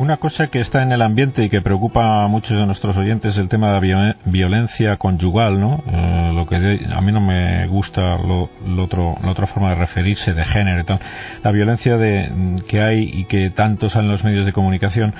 Una 0.00 0.16
cosa 0.16 0.46
que 0.46 0.60
está 0.60 0.82
en 0.82 0.92
el 0.92 1.02
ambiente 1.02 1.44
y 1.44 1.50
que 1.50 1.60
preocupa 1.60 2.24
a 2.24 2.26
muchos 2.26 2.58
de 2.58 2.64
nuestros 2.64 2.96
oyentes 2.96 3.32
es 3.32 3.38
el 3.38 3.50
tema 3.50 3.66
de 3.78 3.86
la 3.86 4.16
violencia 4.24 4.96
conyugal, 4.96 5.60
¿no? 5.60 5.84
Eh, 5.86 6.32
lo 6.34 6.46
que 6.46 6.56
a 6.90 7.00
mí 7.02 7.12
no 7.12 7.20
me 7.20 7.66
gusta 7.66 8.16
lo, 8.16 8.48
otro, 8.82 9.18
la 9.22 9.32
otra 9.32 9.46
forma 9.46 9.68
de 9.68 9.74
referirse 9.74 10.32
de 10.32 10.42
género 10.42 10.80
y 10.80 10.84
tal. 10.84 11.00
La 11.44 11.52
violencia 11.52 11.98
de, 11.98 12.56
que 12.66 12.80
hay 12.80 13.10
y 13.12 13.24
que 13.26 13.50
tanto 13.50 13.90
sale 13.90 14.06
en 14.06 14.12
los 14.12 14.24
medios 14.24 14.46
de 14.46 14.54
comunicación. 14.54 15.12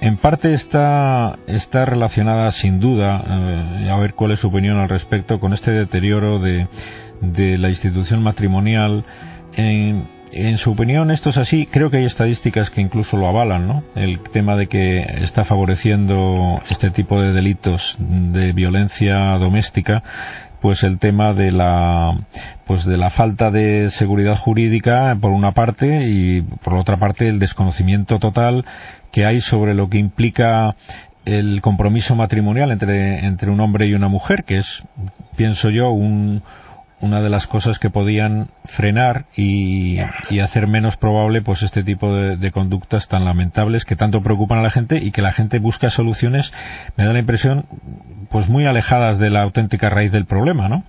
En 0.00 0.16
parte 0.16 0.54
está, 0.54 1.36
está 1.48 1.84
relacionada 1.84 2.52
sin 2.52 2.78
duda, 2.78 3.24
eh, 3.26 3.90
a 3.90 3.96
ver 3.96 4.14
cuál 4.14 4.30
es 4.30 4.38
su 4.38 4.46
opinión 4.46 4.78
al 4.78 4.88
respecto, 4.88 5.40
con 5.40 5.54
este 5.54 5.72
deterioro 5.72 6.38
de, 6.38 6.68
de 7.20 7.58
la 7.58 7.68
institución 7.68 8.22
matrimonial 8.22 9.04
en, 9.54 10.19
en 10.32 10.58
su 10.58 10.72
opinión, 10.72 11.10
esto 11.10 11.30
es 11.30 11.36
así. 11.36 11.66
Creo 11.66 11.90
que 11.90 11.98
hay 11.98 12.04
estadísticas 12.04 12.70
que 12.70 12.80
incluso 12.80 13.16
lo 13.16 13.28
avalan, 13.28 13.66
¿no? 13.66 13.82
El 13.94 14.20
tema 14.20 14.56
de 14.56 14.68
que 14.68 15.00
está 15.22 15.44
favoreciendo 15.44 16.60
este 16.68 16.90
tipo 16.90 17.20
de 17.20 17.32
delitos 17.32 17.96
de 17.98 18.52
violencia 18.52 19.16
doméstica, 19.38 20.02
pues 20.60 20.82
el 20.82 20.98
tema 20.98 21.32
de 21.32 21.52
la, 21.52 22.26
pues 22.66 22.84
de 22.84 22.96
la 22.96 23.10
falta 23.10 23.50
de 23.50 23.90
seguridad 23.90 24.36
jurídica 24.36 25.16
por 25.20 25.32
una 25.32 25.52
parte 25.52 26.06
y 26.08 26.42
por 26.42 26.74
otra 26.74 26.98
parte 26.98 27.28
el 27.28 27.38
desconocimiento 27.38 28.18
total 28.18 28.64
que 29.10 29.26
hay 29.26 29.40
sobre 29.40 29.74
lo 29.74 29.88
que 29.88 29.98
implica 29.98 30.76
el 31.24 31.60
compromiso 31.60 32.14
matrimonial 32.14 32.70
entre, 32.70 33.24
entre 33.24 33.50
un 33.50 33.60
hombre 33.60 33.86
y 33.86 33.94
una 33.94 34.08
mujer, 34.08 34.44
que 34.44 34.58
es, 34.58 34.82
pienso 35.36 35.70
yo, 35.70 35.90
un, 35.90 36.42
una 37.02 37.20
de 37.20 37.30
las 37.30 37.46
cosas 37.46 37.78
que 37.78 37.90
podían 37.90 38.48
frenar 38.76 39.24
y, 39.34 39.98
hacer 40.40 40.66
menos 40.66 40.96
probable 40.96 41.42
pues 41.42 41.62
este 41.62 41.82
tipo 41.82 42.14
de, 42.14 42.50
conductas 42.50 43.08
tan 43.08 43.24
lamentables 43.24 43.84
que 43.84 43.94
tanto 43.94 44.22
preocupan 44.22 44.58
a 44.58 44.62
la 44.62 44.70
gente 44.70 44.96
y 44.96 45.12
que 45.12 45.22
la 45.22 45.32
gente 45.32 45.58
busca 45.58 45.90
soluciones 45.90 46.52
me 46.96 47.04
da 47.04 47.12
la 47.12 47.18
impresión 47.18 47.66
pues 48.30 48.48
muy 48.48 48.66
alejadas 48.66 49.18
de 49.18 49.30
la 49.30 49.42
auténtica 49.42 49.90
raíz 49.90 50.12
del 50.12 50.26
problema 50.26 50.68
¿no? 50.68 50.82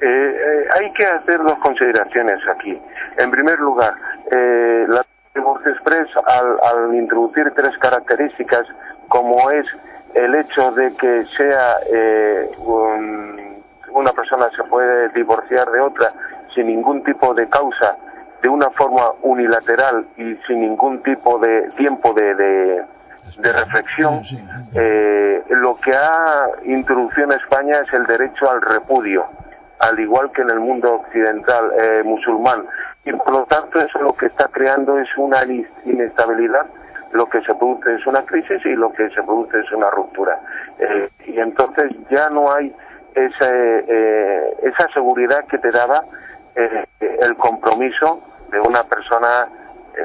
Eh, 0.00 0.06
eh, 0.06 0.64
hay 0.78 0.92
que 0.92 1.06
hacer 1.06 1.38
dos 1.38 1.58
consideraciones 1.60 2.38
aquí 2.54 2.76
en 3.16 3.30
primer 3.30 3.58
lugar 3.58 3.94
eh, 4.30 4.84
la 4.88 5.04
Divorce 5.34 5.70
Express 5.70 6.08
al, 6.26 6.56
al 6.62 6.94
introducir 6.94 7.52
tres 7.54 7.76
características 7.78 8.66
como 9.08 9.50
es 9.50 9.66
el 10.14 10.34
hecho 10.34 10.72
de 10.72 10.94
que 10.96 11.24
sea 11.36 11.76
un 12.58 13.47
una 13.92 14.12
persona 14.12 14.48
se 14.56 14.64
puede 14.64 15.08
divorciar 15.10 15.70
de 15.70 15.80
otra 15.80 16.12
sin 16.54 16.66
ningún 16.66 17.02
tipo 17.04 17.34
de 17.34 17.48
causa, 17.48 17.96
de 18.42 18.48
una 18.48 18.70
forma 18.70 19.12
unilateral 19.22 20.06
y 20.16 20.36
sin 20.46 20.60
ningún 20.60 21.02
tipo 21.02 21.38
de 21.38 21.70
tiempo 21.76 22.12
de, 22.14 22.34
de, 22.34 23.52
reflexión, 23.52 24.22
eh, 24.74 25.42
lo 25.50 25.76
que 25.76 25.94
ha 25.94 26.46
introducido 26.64 27.24
en 27.24 27.32
España 27.32 27.80
es 27.80 27.92
el 27.92 28.06
derecho 28.06 28.50
al 28.50 28.62
repudio, 28.62 29.26
al 29.80 29.98
igual 29.98 30.30
que 30.32 30.42
en 30.42 30.50
el 30.50 30.60
mundo 30.60 30.94
occidental 30.94 31.70
eh, 31.78 32.02
musulmán. 32.04 32.64
Y 33.04 33.12
por 33.12 33.30
lo 33.30 33.44
tanto 33.46 33.80
eso 33.80 33.98
lo 34.00 34.14
que 34.14 34.26
está 34.26 34.48
creando 34.48 34.98
es 34.98 35.08
una 35.16 35.44
inestabilidad 35.84 36.66
lo 37.12 37.26
que 37.26 37.40
se 37.42 37.54
produce 37.54 37.94
es 37.94 38.06
una 38.06 38.24
crisis 38.24 38.64
y 38.64 38.74
lo 38.74 38.92
que 38.92 39.08
se 39.10 39.22
produce 39.22 39.60
es 39.60 39.72
una 39.72 39.90
ruptura. 39.90 40.38
Eh, 40.78 41.08
y 41.26 41.38
entonces 41.38 41.92
ya 42.10 42.28
no 42.30 42.52
hay 42.52 42.74
ese, 43.26 44.54
esa 44.62 44.88
seguridad 44.92 45.44
que 45.46 45.58
te 45.58 45.70
daba 45.70 46.04
el 47.00 47.36
compromiso 47.36 48.20
de 48.50 48.60
una 48.60 48.82
persona 48.84 49.48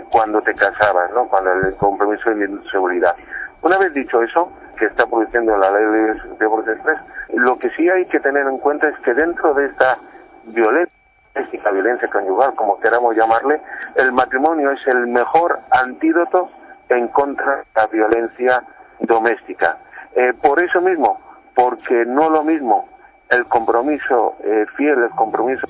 cuando 0.09 0.41
te 0.41 0.53
casabas, 0.53 1.11
¿no? 1.13 1.27
Cuando 1.27 1.51
el 1.51 1.75
compromiso 1.75 2.29
de 2.29 2.49
seguridad. 2.71 3.15
Una 3.61 3.77
vez 3.77 3.93
dicho 3.93 4.21
eso, 4.21 4.51
que 4.77 4.85
está 4.85 5.05
produciendo 5.05 5.57
la 5.57 5.71
ley 5.71 5.85
de 5.85 6.13
divorcio 6.39 6.73
express, 6.73 6.99
lo 7.33 7.57
que 7.57 7.69
sí 7.71 7.89
hay 7.89 8.05
que 8.05 8.19
tener 8.19 8.45
en 8.47 8.57
cuenta 8.57 8.89
es 8.89 8.97
que 8.99 9.13
dentro 9.13 9.53
de 9.53 9.67
esta 9.67 9.97
violencia 10.45 10.93
doméstica, 11.33 11.71
violencia 11.71 12.07
conyugal, 12.09 12.53
como 12.55 12.79
queramos 12.79 13.15
llamarle, 13.15 13.61
el 13.95 14.11
matrimonio 14.11 14.71
es 14.71 14.85
el 14.87 15.07
mejor 15.07 15.59
antídoto 15.71 16.49
en 16.89 17.07
contra 17.07 17.57
de 17.57 17.63
la 17.75 17.87
violencia 17.87 18.63
doméstica. 18.99 19.77
Eh, 20.15 20.33
por 20.41 20.61
eso 20.61 20.81
mismo, 20.81 21.19
porque 21.55 22.05
no 22.05 22.29
lo 22.29 22.43
mismo 22.43 22.87
el 23.29 23.45
compromiso 23.45 24.35
eh, 24.43 24.65
fiel, 24.77 25.03
el 25.03 25.09
compromiso 25.11 25.67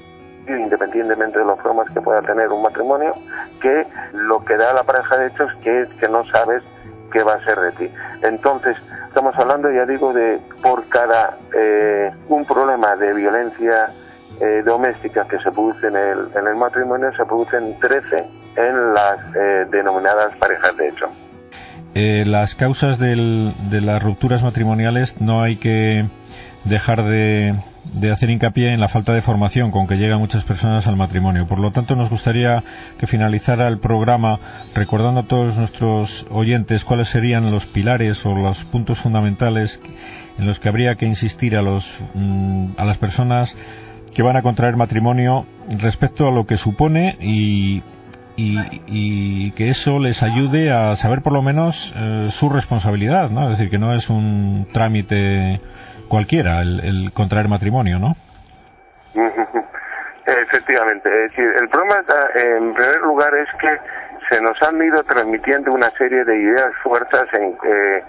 independientemente 0.47 1.39
de 1.39 1.45
las 1.45 1.59
formas 1.59 1.89
que 1.93 2.01
pueda 2.01 2.21
tener 2.21 2.49
un 2.49 2.61
matrimonio, 2.61 3.13
que 3.61 3.85
lo 4.13 4.43
que 4.43 4.57
da 4.57 4.73
la 4.73 4.83
pareja 4.83 5.17
de 5.17 5.27
hechos, 5.27 5.51
que 5.61 5.81
es 5.81 5.89
que 5.95 6.07
no 6.07 6.25
sabes 6.25 6.63
qué 7.11 7.23
va 7.23 7.35
a 7.35 7.45
ser 7.45 7.59
de 7.59 7.71
ti. 7.73 7.89
Entonces, 8.23 8.75
estamos 9.07 9.35
hablando, 9.37 9.71
ya 9.71 9.85
digo, 9.85 10.13
de 10.13 10.39
por 10.61 10.87
cada 10.89 11.37
eh, 11.55 12.11
un 12.27 12.45
problema 12.45 12.95
de 12.95 13.13
violencia 13.13 13.91
eh, 14.41 14.63
doméstica 14.65 15.27
que 15.27 15.37
se 15.39 15.51
produce 15.51 15.87
en 15.87 15.95
el, 15.95 16.29
en 16.35 16.47
el 16.47 16.55
matrimonio, 16.55 17.11
se 17.15 17.23
producen 17.25 17.79
13 17.79 18.27
en 18.55 18.93
las 18.93 19.19
eh, 19.35 19.65
denominadas 19.71 20.35
parejas 20.37 20.75
de 20.77 20.89
hecho. 20.89 21.07
las 21.93 22.55
causas 22.55 22.97
del, 22.99 23.53
de 23.69 23.81
las 23.81 24.01
rupturas 24.01 24.41
matrimoniales 24.41 25.21
no 25.21 25.43
hay 25.43 25.57
que 25.57 26.05
dejar 26.65 27.03
de, 27.03 27.55
de 27.93 28.11
hacer 28.11 28.29
hincapié 28.29 28.73
en 28.73 28.79
la 28.79 28.87
falta 28.87 29.13
de 29.13 29.21
formación 29.21 29.71
con 29.71 29.87
que 29.87 29.97
llegan 29.97 30.19
muchas 30.19 30.43
personas 30.43 30.87
al 30.87 30.95
matrimonio. 30.95 31.47
Por 31.47 31.59
lo 31.59 31.71
tanto, 31.71 31.95
nos 31.95 32.09
gustaría 32.09 32.63
que 32.97 33.07
finalizara 33.07 33.67
el 33.67 33.79
programa 33.79 34.39
recordando 34.73 35.21
a 35.21 35.27
todos 35.27 35.55
nuestros 35.57 36.25
oyentes 36.29 36.85
cuáles 36.85 37.09
serían 37.09 37.51
los 37.51 37.65
pilares 37.65 38.25
o 38.25 38.33
los 38.33 38.57
puntos 38.65 38.99
fundamentales 38.99 39.79
en 40.37 40.47
los 40.47 40.59
que 40.59 40.69
habría 40.69 40.95
que 40.95 41.05
insistir 41.05 41.55
a, 41.57 41.61
los, 41.61 41.89
mm, 42.13 42.71
a 42.77 42.85
las 42.85 42.97
personas 42.97 43.55
que 44.13 44.21
van 44.21 44.37
a 44.37 44.41
contraer 44.41 44.77
matrimonio 44.77 45.45
respecto 45.69 46.27
a 46.27 46.31
lo 46.31 46.45
que 46.45 46.57
supone 46.57 47.17
y, 47.19 47.81
y, 48.35 49.51
que 49.51 49.69
eso 49.69 49.99
les 49.99 50.21
ayude 50.23 50.71
a 50.71 50.95
saber 50.95 51.21
por 51.21 51.33
lo 51.33 51.41
menos 51.41 51.93
eh, 51.95 52.27
su 52.31 52.49
responsabilidad, 52.49 53.29
¿no? 53.29 53.51
Es 53.51 53.57
decir, 53.57 53.69
que 53.69 53.79
no 53.79 53.93
es 53.93 54.09
un 54.09 54.67
trámite 54.71 55.59
cualquiera 56.07 56.61
el, 56.61 57.11
contraer 57.13 57.47
matrimonio, 57.47 57.99
¿no? 57.99 58.13
Efectivamente, 60.25 61.09
es 61.09 61.31
decir, 61.31 61.45
el 61.59 61.69
problema 61.69 62.03
en 62.35 62.73
primer 62.73 63.01
lugar 63.01 63.33
es 63.35 63.49
que 63.59 63.77
se 64.29 64.41
nos 64.41 64.61
han 64.61 64.81
ido 64.81 65.03
transmitiendo 65.03 65.71
una 65.71 65.91
serie 65.91 66.23
de 66.23 66.37
ideas 66.37 66.71
fuerzas 66.81 67.27
en, 67.33 67.57
eh, 67.63 68.03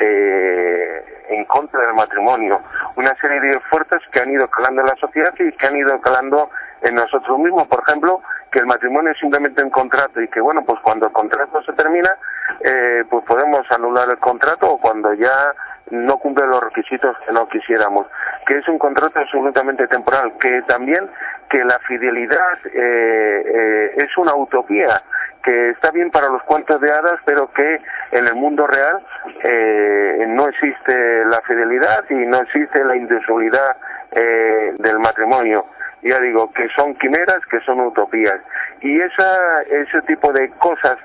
eh, 0.00 1.04
en 1.28 1.44
contra 1.44 1.80
del 1.80 1.94
matrimonio, 1.94 2.60
una 2.96 3.14
serie 3.16 3.40
de 3.40 3.48
ideas 3.48 3.62
fuerzas 3.68 4.00
que 4.10 4.20
han 4.20 4.30
ido 4.30 4.48
calando 4.48 4.80
en 4.80 4.86
la 4.88 4.96
sociedad 4.96 5.34
y 5.38 5.52
que 5.52 5.66
han 5.66 5.76
ido 5.76 6.00
calando 6.00 6.50
en 6.82 6.94
nosotros 6.94 7.38
mismos. 7.38 7.66
Por 7.68 7.82
ejemplo, 7.86 8.22
que 8.50 8.60
el 8.60 8.66
matrimonio 8.66 9.12
es 9.12 9.18
simplemente 9.18 9.62
un 9.62 9.70
contrato 9.70 10.20
y 10.20 10.28
que, 10.28 10.40
bueno, 10.40 10.64
pues 10.64 10.80
cuando 10.80 11.06
el 11.06 11.12
contrato 11.12 11.62
se 11.62 11.72
termina, 11.74 12.16
eh, 12.60 13.04
pues 13.08 13.24
podemos 13.24 13.70
anular 13.70 14.08
el 14.10 14.18
contrato 14.18 14.70
o 14.70 14.80
cuando 14.80 15.12
ya 15.14 15.54
no 15.90 16.18
cumple 16.18 16.46
los 16.46 16.62
requisitos 16.62 17.16
que 17.26 17.32
no 17.32 17.48
quisiéramos, 17.48 18.06
que 18.46 18.58
es 18.58 18.68
un 18.68 18.78
contrato 18.78 19.18
absolutamente 19.18 19.86
temporal, 19.88 20.32
que 20.38 20.62
también 20.62 21.08
que 21.48 21.64
la 21.64 21.78
fidelidad 21.80 22.58
eh, 22.66 22.72
eh, 22.74 23.92
es 23.96 24.16
una 24.18 24.34
utopía, 24.34 25.02
que 25.42 25.70
está 25.70 25.90
bien 25.90 26.10
para 26.10 26.28
los 26.28 26.42
cuentos 26.42 26.80
de 26.80 26.90
hadas, 26.90 27.20
pero 27.24 27.50
que 27.52 27.80
en 28.12 28.26
el 28.26 28.34
mundo 28.34 28.66
real 28.66 29.00
eh, 29.44 30.26
no 30.28 30.48
existe 30.48 31.24
la 31.24 31.40
fidelidad 31.42 32.04
y 32.10 32.26
no 32.26 32.40
existe 32.40 32.84
la 32.84 32.96
indisolubilidad 32.96 33.76
del 34.10 34.98
matrimonio. 34.98 35.66
Ya 36.02 36.18
digo, 36.18 36.50
que 36.52 36.68
son 36.70 36.94
quimeras, 36.94 37.44
que 37.50 37.60
son 37.60 37.80
utopías. 37.80 38.40
Y 38.80 39.00
esa, 39.00 39.62
ese 39.62 40.00
tipo 40.02 40.32
de 40.32 40.48
cosas 40.58 40.96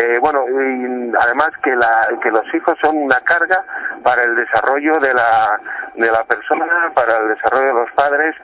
eh, 0.00 0.16
bueno, 0.20 0.44
y 0.48 1.12
además 1.18 1.50
que, 1.60 1.74
la, 1.74 2.08
que 2.22 2.30
los 2.30 2.46
hijos 2.54 2.78
son 2.80 2.96
una 2.98 3.20
carga 3.22 3.64
para 4.04 4.22
el 4.22 4.36
desarrollo 4.36 5.00
de 5.00 5.12
la, 5.12 5.58
de 5.96 6.08
la 6.08 6.22
persona, 6.22 6.92
para 6.94 7.18
el 7.18 7.28
desarrollo 7.30 7.66
de 7.66 7.80
los 7.80 7.90
padres, 7.94 8.36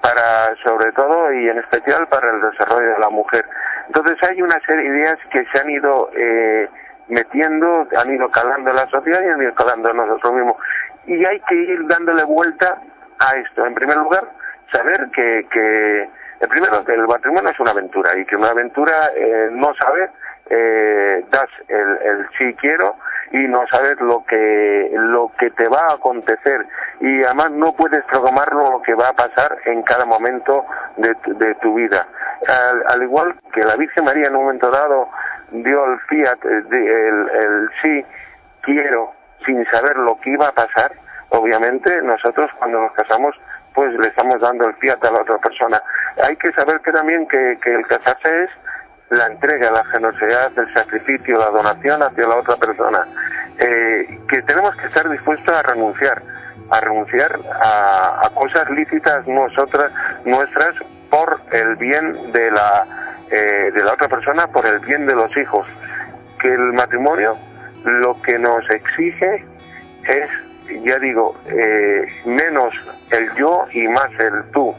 para 0.00 0.54
sobre 0.62 0.92
todo 0.92 1.32
y 1.32 1.48
en 1.48 1.58
especial 1.58 2.06
para 2.06 2.30
el 2.30 2.40
desarrollo 2.42 2.92
de 2.92 2.98
la 3.00 3.10
mujer. 3.10 3.44
Entonces 3.88 4.22
hay 4.22 4.40
una 4.40 4.60
serie 4.60 4.88
de 4.88 4.98
ideas 4.98 5.18
que 5.32 5.44
se 5.46 5.58
han 5.58 5.68
ido 5.68 6.10
eh, 6.16 6.68
metiendo, 7.08 7.88
han 7.96 8.14
ido 8.14 8.30
calando 8.30 8.72
la 8.72 8.86
sociedad 8.86 9.20
y 9.20 9.30
han 9.30 9.42
ido 9.42 9.54
calando 9.54 9.92
nosotros 9.92 10.32
mismos. 10.32 10.56
Y 11.06 11.26
hay 11.26 11.40
que 11.40 11.56
ir 11.56 11.88
dándole 11.88 12.22
vuelta 12.22 12.78
a 13.18 13.34
esto. 13.34 13.66
En 13.66 13.74
primer 13.74 13.96
lugar, 13.96 14.28
saber 14.70 15.10
que, 15.10 15.44
que 15.50 16.08
el 16.40 16.48
primero, 16.48 16.84
que 16.84 16.94
el 16.94 17.06
matrimonio 17.06 17.50
es 17.50 17.60
una 17.60 17.72
aventura 17.72 18.16
y 18.16 18.24
que 18.24 18.36
una 18.36 18.50
aventura 18.50 19.10
eh, 19.14 19.48
no 19.52 19.74
sabe 19.74 20.08
eh, 20.48 21.24
das 21.30 21.48
el, 21.68 21.98
el 22.02 22.28
sí 22.36 22.54
quiero 22.54 22.96
y 23.30 23.46
no 23.46 23.64
sabes 23.70 24.00
lo 24.00 24.24
que 24.24 24.90
lo 24.92 25.30
que 25.38 25.50
te 25.50 25.68
va 25.68 25.82
a 25.88 25.94
acontecer. 25.94 26.66
Y 27.00 27.22
además 27.22 27.52
no 27.52 27.72
puedes 27.74 28.04
programarlo 28.06 28.70
lo 28.70 28.82
que 28.82 28.94
va 28.94 29.08
a 29.08 29.12
pasar 29.12 29.56
en 29.66 29.82
cada 29.82 30.04
momento 30.04 30.64
de, 30.96 31.14
de 31.26 31.54
tu 31.56 31.74
vida. 31.74 32.06
Al, 32.86 33.02
igual 33.02 33.34
que 33.52 33.62
la 33.62 33.76
Virgen 33.76 34.04
María 34.04 34.28
en 34.28 34.34
un 34.34 34.44
momento 34.44 34.70
dado 34.70 35.08
dio 35.50 35.84
el 35.84 36.00
fiat 36.08 36.44
eh, 36.44 36.64
el, 36.72 37.30
el 37.30 37.70
sí 37.82 38.04
quiero 38.62 39.12
sin 39.44 39.64
saber 39.66 39.96
lo 39.96 40.18
que 40.20 40.30
iba 40.30 40.48
a 40.48 40.52
pasar 40.52 40.92
obviamente 41.30 42.02
nosotros 42.02 42.50
cuando 42.58 42.80
nos 42.80 42.92
casamos 42.92 43.34
pues 43.74 43.92
le 43.94 44.08
estamos 44.08 44.40
dando 44.40 44.66
el 44.66 44.74
fiat 44.74 45.02
a 45.04 45.10
la 45.10 45.20
otra 45.20 45.38
persona 45.38 45.80
hay 46.22 46.36
que 46.36 46.52
saber 46.52 46.80
que 46.80 46.92
también 46.92 47.26
que, 47.28 47.52
el 47.64 47.86
casarse 47.86 48.44
es 48.44 48.50
la 49.10 49.26
entrega, 49.26 49.70
la 49.70 49.84
generosidad, 49.86 50.52
el 50.56 50.72
sacrificio, 50.72 51.38
la 51.38 51.50
donación 51.50 52.02
hacia 52.02 52.26
la 52.26 52.36
otra 52.36 52.56
persona, 52.56 53.06
eh, 53.58 54.18
que 54.28 54.42
tenemos 54.42 54.74
que 54.76 54.86
estar 54.86 55.08
dispuestos 55.08 55.52
a 55.54 55.62
renunciar, 55.62 56.22
a 56.70 56.80
renunciar 56.80 57.38
a, 57.60 58.30
cosas 58.34 58.70
lícitas 58.70 59.26
nuestras 59.26 60.74
por 61.10 61.40
el 61.50 61.76
bien 61.76 62.32
de 62.32 62.50
la, 62.52 62.86
eh, 63.30 63.70
de 63.74 63.82
la 63.82 63.94
otra 63.94 64.08
persona, 64.08 64.46
por 64.46 64.64
el 64.64 64.78
bien 64.80 65.06
de 65.06 65.14
los 65.14 65.36
hijos. 65.36 65.66
Que 66.40 66.52
el 66.52 66.72
matrimonio 66.72 67.36
lo 67.84 68.20
que 68.22 68.38
nos 68.38 68.68
exige 68.70 69.44
es, 70.04 70.30
ya 70.82 70.98
digo, 70.98 71.34
eh, 71.46 72.06
menos 72.26 72.74
el 73.10 73.34
yo 73.34 73.64
y 73.72 73.88
más 73.88 74.10
el 74.18 74.50
tú. 74.52 74.74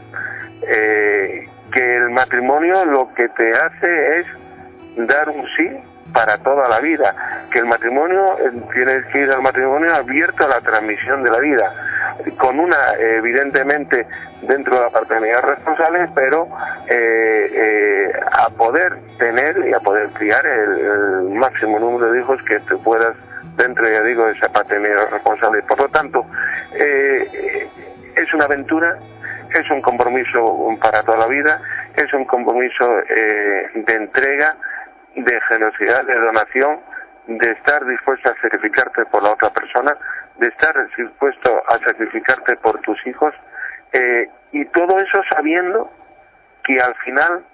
Eh, 0.66 1.48
que 1.72 1.96
el 1.96 2.10
matrimonio 2.10 2.84
lo 2.84 3.12
que 3.14 3.28
te 3.30 3.50
hace 3.52 4.20
es 4.20 5.06
dar 5.08 5.28
un 5.30 5.46
sí 5.56 5.68
para 6.12 6.38
toda 6.38 6.68
la 6.68 6.80
vida, 6.80 7.14
que 7.50 7.58
el 7.58 7.66
matrimonio, 7.66 8.38
eh, 8.38 8.52
tiene 8.74 9.02
que 9.12 9.20
ir 9.20 9.30
al 9.30 9.42
matrimonio 9.42 9.94
abierto 9.94 10.44
a 10.44 10.48
la 10.48 10.60
transmisión 10.60 11.22
de 11.22 11.30
la 11.30 11.38
vida, 11.38 11.74
con 12.38 12.60
una, 12.60 12.94
evidentemente, 12.98 14.06
dentro 14.42 14.76
de 14.76 14.82
la 14.82 14.90
paternidad 14.90 15.42
responsable, 15.42 16.08
pero 16.14 16.48
eh, 16.88 17.50
eh, 17.52 18.12
a 18.30 18.50
poder 18.50 18.98
tener 19.18 19.56
y 19.66 19.72
a 19.72 19.80
poder 19.80 20.08
criar 20.10 20.44
el, 20.44 21.30
máximo 21.30 21.78
número 21.78 22.12
de 22.12 22.20
hijos 22.20 22.40
que 22.42 22.60
te 22.60 22.76
puedas 22.76 23.16
dentro, 23.56 23.88
ya 23.88 24.02
digo, 24.02 24.26
de 24.26 24.32
esa 24.32 24.48
paternidad 24.48 25.10
responsable. 25.10 25.62
Por 25.62 25.78
lo 25.78 25.88
tanto, 25.88 26.26
es 26.74 28.34
una 28.34 28.44
aventura 28.44 28.98
es 29.54 29.70
un 29.70 29.82
compromiso 29.82 30.76
para 30.80 31.02
toda 31.02 31.18
la 31.18 31.26
vida, 31.26 31.60
es 31.96 32.12
un 32.12 32.24
compromiso 32.24 32.98
eh, 33.08 33.70
de 33.74 33.94
entrega, 33.94 34.56
de 35.14 35.40
generosidad, 35.48 36.04
de 36.04 36.14
donación, 36.14 36.80
de 37.26 37.50
estar 37.52 37.84
dispuesto 37.86 38.30
a 38.30 38.40
sacrificarte 38.40 39.04
por 39.06 39.22
la 39.22 39.32
otra 39.32 39.50
persona, 39.50 39.96
de 40.38 40.48
estar 40.48 40.74
dispuesto 40.96 41.62
a 41.68 41.78
sacrificarte 41.80 42.56
por 42.56 42.80
tus 42.80 42.98
hijos, 43.06 43.34
eh, 43.92 44.28
y 44.52 44.64
todo 44.66 44.98
eso 44.98 45.22
sabiendo 45.28 45.90
que 46.64 46.80
al 46.80 46.94
final, 46.96 47.44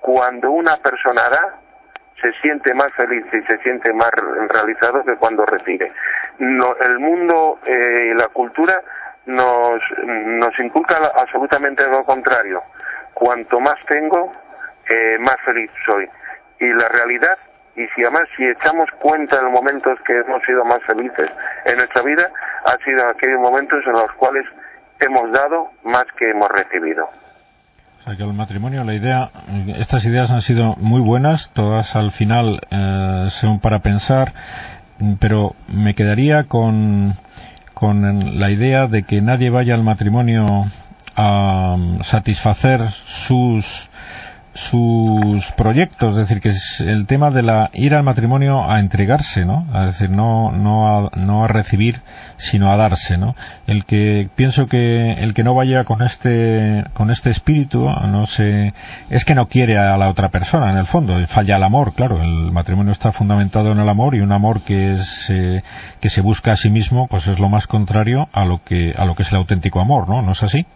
cuando 0.00 0.50
una 0.50 0.76
persona 0.76 1.28
da, 1.28 1.59
se 2.20 2.32
siente 2.40 2.74
más 2.74 2.92
feliz 2.94 3.24
y 3.32 3.42
se 3.42 3.58
siente 3.58 3.92
más 3.92 4.10
realizado 4.48 5.04
que 5.04 5.16
cuando 5.16 5.44
recibe. 5.46 5.92
El 6.38 6.98
mundo 6.98 7.58
y 7.66 7.70
eh, 7.70 8.14
la 8.14 8.28
cultura 8.28 8.80
nos, 9.26 9.80
nos 10.04 10.58
inculca 10.58 10.96
absolutamente 11.14 11.86
lo 11.86 12.04
contrario. 12.04 12.62
Cuanto 13.14 13.60
más 13.60 13.76
tengo, 13.86 14.32
eh, 14.88 15.18
más 15.20 15.36
feliz 15.44 15.70
soy. 15.84 16.08
Y 16.58 16.66
la 16.72 16.88
realidad 16.88 17.38
y 17.76 17.86
si 17.94 18.02
además 18.02 18.28
si 18.36 18.44
echamos 18.44 18.90
cuenta 18.98 19.36
de 19.36 19.42
los 19.42 19.52
momentos 19.52 19.98
que 20.06 20.18
hemos 20.18 20.42
sido 20.44 20.64
más 20.64 20.82
felices 20.84 21.30
en 21.64 21.76
nuestra 21.76 22.02
vida, 22.02 22.30
ha 22.64 22.76
sido 22.84 23.06
aquellos 23.08 23.40
momentos 23.40 23.82
en 23.86 23.92
los 23.92 24.12
cuales 24.12 24.44
hemos 24.98 25.30
dado 25.32 25.70
más 25.84 26.04
que 26.18 26.30
hemos 26.30 26.50
recibido. 26.50 27.08
O 28.00 28.04
sea 28.04 28.16
que 28.16 28.22
el 28.22 28.32
matrimonio, 28.32 28.82
la 28.82 28.94
idea, 28.94 29.30
estas 29.76 30.06
ideas 30.06 30.30
han 30.30 30.40
sido 30.40 30.74
muy 30.76 31.02
buenas, 31.02 31.50
todas 31.52 31.94
al 31.94 32.12
final 32.12 32.60
eh, 32.70 33.28
son 33.30 33.60
para 33.60 33.80
pensar, 33.80 34.32
pero 35.18 35.54
me 35.68 35.94
quedaría 35.94 36.44
con, 36.44 37.16
con 37.74 38.40
la 38.40 38.50
idea 38.50 38.86
de 38.86 39.02
que 39.02 39.20
nadie 39.20 39.50
vaya 39.50 39.74
al 39.74 39.82
matrimonio 39.82 40.70
a 41.14 41.76
satisfacer 42.02 42.88
sus 43.26 43.89
sus 44.54 45.44
proyectos, 45.52 46.10
es 46.12 46.28
decir, 46.28 46.40
que 46.40 46.48
es 46.50 46.80
el 46.80 47.06
tema 47.06 47.30
de 47.30 47.42
la 47.42 47.70
ir 47.72 47.94
al 47.94 48.02
matrimonio 48.02 48.68
a 48.68 48.80
entregarse, 48.80 49.44
¿no? 49.44 49.66
Es 49.86 49.94
decir, 49.94 50.10
no 50.10 50.50
no 50.50 51.06
a, 51.06 51.10
no 51.16 51.44
a 51.44 51.48
recibir, 51.48 52.02
sino 52.36 52.72
a 52.72 52.76
darse, 52.76 53.16
¿no? 53.16 53.36
El 53.66 53.84
que 53.84 54.28
pienso 54.34 54.66
que 54.66 55.12
el 55.12 55.34
que 55.34 55.44
no 55.44 55.54
vaya 55.54 55.84
con 55.84 56.02
este 56.02 56.84
con 56.94 57.10
este 57.10 57.30
espíritu, 57.30 57.88
no 57.88 58.26
sé, 58.26 58.74
es 59.08 59.24
que 59.24 59.36
no 59.36 59.46
quiere 59.46 59.78
a 59.78 59.96
la 59.96 60.08
otra 60.08 60.30
persona 60.30 60.70
en 60.70 60.78
el 60.78 60.86
fondo, 60.86 61.16
falla 61.28 61.56
el 61.56 61.62
amor, 61.62 61.94
claro, 61.94 62.20
el 62.20 62.50
matrimonio 62.50 62.92
está 62.92 63.12
fundamentado 63.12 63.70
en 63.70 63.78
el 63.78 63.88
amor 63.88 64.16
y 64.16 64.20
un 64.20 64.32
amor 64.32 64.62
que 64.62 64.98
se 65.02 65.62
que 66.00 66.10
se 66.10 66.22
busca 66.22 66.52
a 66.52 66.56
sí 66.56 66.70
mismo, 66.70 67.06
pues 67.06 67.26
es 67.28 67.38
lo 67.38 67.48
más 67.48 67.66
contrario 67.68 68.28
a 68.32 68.44
lo 68.44 68.64
que 68.64 68.94
a 68.96 69.04
lo 69.04 69.14
que 69.14 69.22
es 69.22 69.30
el 69.30 69.38
auténtico 69.38 69.80
amor, 69.80 70.08
¿no? 70.08 70.22
¿No 70.22 70.32
es 70.32 70.42
así? 70.42 70.66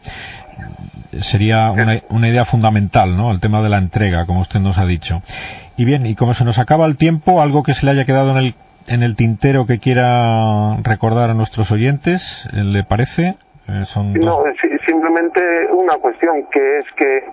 sería 1.22 1.70
una, 1.70 2.00
una, 2.10 2.28
idea 2.28 2.44
fundamental, 2.44 3.16
¿no? 3.16 3.30
El 3.30 3.40
tema 3.40 3.62
entrega, 3.78 4.26
como 4.26 4.40
usted 4.40 4.60
nos 4.60 4.78
ha 4.78 4.86
dicho. 4.86 5.22
Y 5.76 5.84
bien, 5.84 6.06
y 6.06 6.14
como 6.14 6.34
se 6.34 6.44
nos 6.44 6.58
acaba 6.58 6.86
el 6.86 6.96
tiempo, 6.96 7.42
algo 7.42 7.62
que 7.62 7.74
se 7.74 7.86
le 7.86 7.92
haya 7.92 8.04
quedado 8.04 8.30
en 8.30 8.36
el, 8.36 8.54
en 8.86 9.02
el 9.02 9.16
tintero 9.16 9.66
que 9.66 9.78
quiera 9.78 10.76
recordar 10.82 11.30
a 11.30 11.34
nuestros 11.34 11.70
oyentes, 11.70 12.48
¿le 12.52 12.84
parece? 12.84 13.36
Eh, 13.66 13.84
son 13.86 14.12
no, 14.12 14.42
simplemente 14.86 15.40
una 15.72 15.96
cuestión 15.96 16.46
que 16.52 16.78
es 16.78 16.84
que 16.96 17.24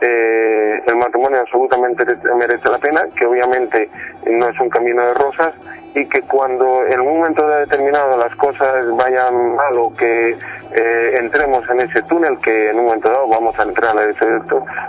eh, 0.00 0.82
el 0.86 0.96
matrimonio 0.96 1.40
absolutamente 1.40 2.04
merece 2.36 2.68
la 2.68 2.78
pena, 2.78 3.04
que 3.16 3.26
obviamente 3.26 3.90
no 4.26 4.48
es 4.48 4.60
un 4.60 4.70
camino 4.70 5.04
de 5.04 5.14
rosas 5.14 5.54
y 5.94 6.06
que 6.06 6.22
cuando 6.22 6.86
en 6.86 7.00
un 7.00 7.18
momento 7.18 7.46
determinado 7.48 8.16
las 8.16 8.34
cosas 8.36 8.86
vayan 8.96 9.54
mal 9.56 9.76
o 9.78 9.94
que 9.96 10.36
eh, 10.72 11.16
entremos 11.18 11.68
en 11.70 11.80
ese 11.80 12.02
túnel, 12.02 12.38
que 12.40 12.70
en 12.70 12.78
un 12.78 12.86
momento 12.86 13.08
dado 13.08 13.28
vamos 13.28 13.58
a 13.58 13.62
entrar 13.62 13.96
en 13.96 14.10
ese 14.10 14.26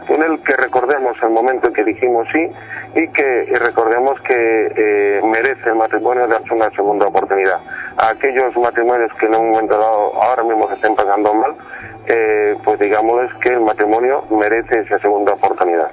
túnel, 0.08 0.42
que 0.44 0.56
recordemos 0.58 1.18
el 1.24 1.30
momento 1.30 1.68
en 1.68 1.74
que 1.74 1.84
dijimos 1.84 2.28
sí 2.32 2.52
y 2.96 3.08
que 3.10 3.46
recordemos 3.60 4.20
que 4.22 4.74
eh, 4.76 5.22
merece 5.24 5.70
el 5.70 5.76
matrimonio 5.76 6.28
darse 6.28 6.54
una 6.54 6.70
segunda 6.72 7.08
oportunidad. 7.08 7.60
A 7.98 8.10
aquellos 8.10 8.56
matrimonios 8.58 9.12
que 9.20 9.28
en 9.28 9.36
un 9.36 9.52
momento 9.52 9.78
dado 9.78 10.22
ahora 10.22 10.44
mismo 10.44 10.68
se 10.68 10.76
estén 10.76 10.96
pasando 10.96 11.34
mal, 11.34 11.56
digámosles 12.80 13.34
que 13.42 13.50
el 13.50 13.62
matrimonio 13.62 14.24
merece 14.30 14.80
esa 14.80 15.00
segunda 15.00 15.34
oportunidad. 15.34 15.92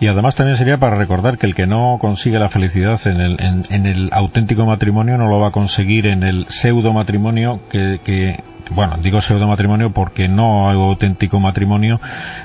Y 0.00 0.06
además 0.06 0.34
también 0.34 0.56
sería 0.56 0.78
para 0.78 0.96
recordar 0.96 1.36
que 1.36 1.46
el 1.46 1.54
que 1.54 1.66
no 1.66 1.98
consigue 2.00 2.38
la 2.38 2.48
felicidad 2.48 2.98
en 3.06 3.20
el, 3.20 3.36
en, 3.68 3.86
el 3.86 4.08
auténtico 4.12 4.64
matrimonio 4.64 5.18
no 5.18 5.28
lo 5.28 5.38
va 5.38 5.48
a 5.48 5.52
conseguir 5.52 6.06
en 6.06 6.22
el 6.22 6.46
pseudo 6.48 6.94
matrimonio 6.94 7.60
que, 7.68 8.00
que 8.02 8.42
bueno, 8.70 8.96
digo 9.02 9.20
pseudo 9.20 9.46
matrimonio 9.46 9.92
porque 9.92 10.26
no 10.26 10.70
hay 10.70 10.76
auténtico 10.76 11.38
matrimonio 11.38 12.00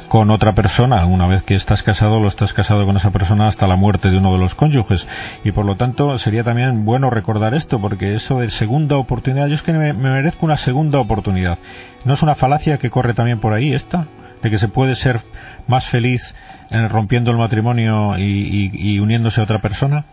con 0.10 0.32
otra 0.32 0.54
persona. 0.54 1.06
Una 1.06 1.28
vez 1.28 1.44
que 1.44 1.54
estás 1.54 1.82
casado, 1.82 2.20
lo 2.20 2.28
estás 2.28 2.52
casado 2.52 2.86
con 2.86 2.98
esa 2.98 3.12
persona 3.12 3.48
hasta 3.48 3.68
la 3.68 3.76
muerte 3.76 4.10
de 4.10 4.18
uno 4.18 4.34
de 4.34 4.40
los 4.40 4.54
cónyuges. 4.56 5.08
Y 5.44 5.52
por 5.52 5.66
lo 5.66 5.76
tanto, 5.76 6.18
sería 6.18 6.44
también 6.44 6.84
bueno 6.84 7.10
recordar 7.10 7.54
esto, 7.54 7.80
porque 7.80 8.16
eso 8.16 8.40
de 8.40 8.50
segunda 8.50 8.98
oportunidad, 8.98 9.48
yo 9.48 9.56
es 9.56 9.62
que 9.62 9.72
me, 9.72 9.94
merezco 9.94 10.46
una 10.46 10.58
segunda 10.58 11.00
oportunidad. 11.00 11.60
¿No 12.04 12.16
es 12.16 12.22
una 12.22 12.36
falacia 12.36 12.80
que 12.80 12.90
corre 12.90 13.14
también 13.14 13.40
por 13.40 13.54
ahí 13.54 13.74
esta? 13.74 14.08
De 14.42 14.50
que 14.50 14.58
se 14.58 14.68
puede 14.68 14.96
ser 14.96 15.22
más 15.68 15.86
feliz 15.86 16.22
eh, 16.72 16.88
rompiendo 16.90 17.32
el 17.32 17.38
matrimonio 17.38 18.18
y 18.18 19.00
uniéndose 19.00 19.42
a 19.42 19.44
otra 19.44 19.60
persona? 19.60 20.06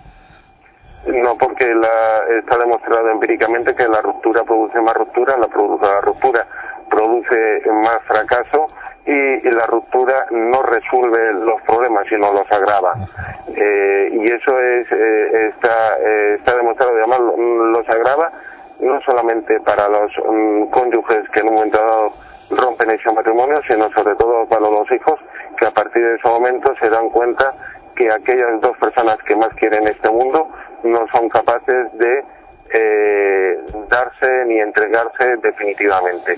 No, 1.06 1.36
porque 1.36 1.66
la, 1.74 2.38
está 2.38 2.58
demostrado 2.58 3.10
empíricamente 3.10 3.74
que 3.74 3.88
la 3.88 4.00
ruptura 4.00 4.44
produce 4.44 4.80
más 4.80 4.94
ruptura, 4.94 5.36
la, 5.36 5.48
la 5.48 6.00
ruptura 6.00 6.46
produce 6.88 7.62
más 7.72 8.00
fracaso 8.06 8.68
y, 9.04 9.50
la 9.50 9.66
ruptura 9.66 10.26
no 10.30 10.62
resuelve 10.62 11.32
los 11.34 11.60
problemas, 11.62 12.06
sino 12.08 12.32
los 12.32 12.50
agrava. 12.52 12.94
Eh, 13.48 14.10
y 14.12 14.26
eso 14.30 14.58
es, 14.60 14.86
eh, 14.92 15.48
está, 15.48 15.96
eh, 15.98 16.36
está 16.38 16.56
demostrado, 16.56 16.92
además 16.92 17.20
los 17.20 17.88
agrava 17.88 18.30
no 18.80 19.00
solamente 19.02 19.60
para 19.60 19.88
los 19.88 20.10
mm, 20.18 20.70
cónyuges 20.70 21.28
que 21.30 21.40
en 21.40 21.48
un 21.48 21.54
momento 21.54 21.78
dado 21.78 22.12
rompen 22.50 22.90
ese 22.90 23.10
matrimonio, 23.12 23.60
sino 23.66 23.90
sobre 23.92 24.14
todo 24.14 24.46
para 24.46 24.62
los 24.62 24.90
hijos 24.92 25.18
que 25.62 25.68
a 25.68 25.70
partir 25.70 26.02
de 26.02 26.16
ese 26.16 26.26
momento 26.26 26.74
se 26.80 26.90
dan 26.90 27.08
cuenta 27.10 27.54
que 27.94 28.10
aquellas 28.10 28.60
dos 28.60 28.76
personas 28.78 29.16
que 29.22 29.36
más 29.36 29.50
quieren 29.54 29.86
este 29.86 30.10
mundo 30.10 30.48
no 30.82 31.06
son 31.12 31.28
capaces 31.28 31.96
de 31.98 32.24
eh, 32.74 33.60
darse 33.88 34.44
ni 34.46 34.58
entregarse 34.58 35.36
definitivamente. 35.36 36.36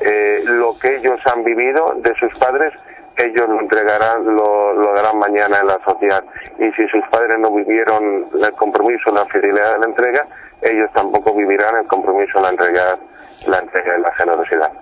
Eh, 0.00 0.42
lo 0.44 0.76
que 0.76 0.96
ellos 0.96 1.20
han 1.26 1.44
vivido 1.44 1.94
de 1.98 2.12
sus 2.16 2.36
padres, 2.36 2.72
ellos 3.16 3.48
lo 3.48 3.60
entregarán, 3.60 4.34
lo, 4.34 4.92
darán 4.92 5.18
mañana 5.18 5.60
en 5.60 5.68
la 5.68 5.78
sociedad. 5.84 6.24
Y 6.58 6.72
si 6.72 6.88
sus 6.88 7.06
padres 7.10 7.38
no 7.38 7.52
vivieron 7.52 8.26
el 8.42 8.52
compromiso, 8.54 9.12
la 9.12 9.24
fidelidad 9.26 9.74
de 9.74 9.78
la 9.78 9.86
entrega, 9.86 10.26
ellos 10.62 10.90
tampoco 10.94 11.32
vivirán 11.32 11.76
el 11.76 11.86
compromiso, 11.86 12.40
la 12.40 12.48
entrega, 12.48 12.98
la 13.46 13.58
entrega 13.60 13.98
y 13.98 14.00
la 14.00 14.12
generosidad. 14.14 14.72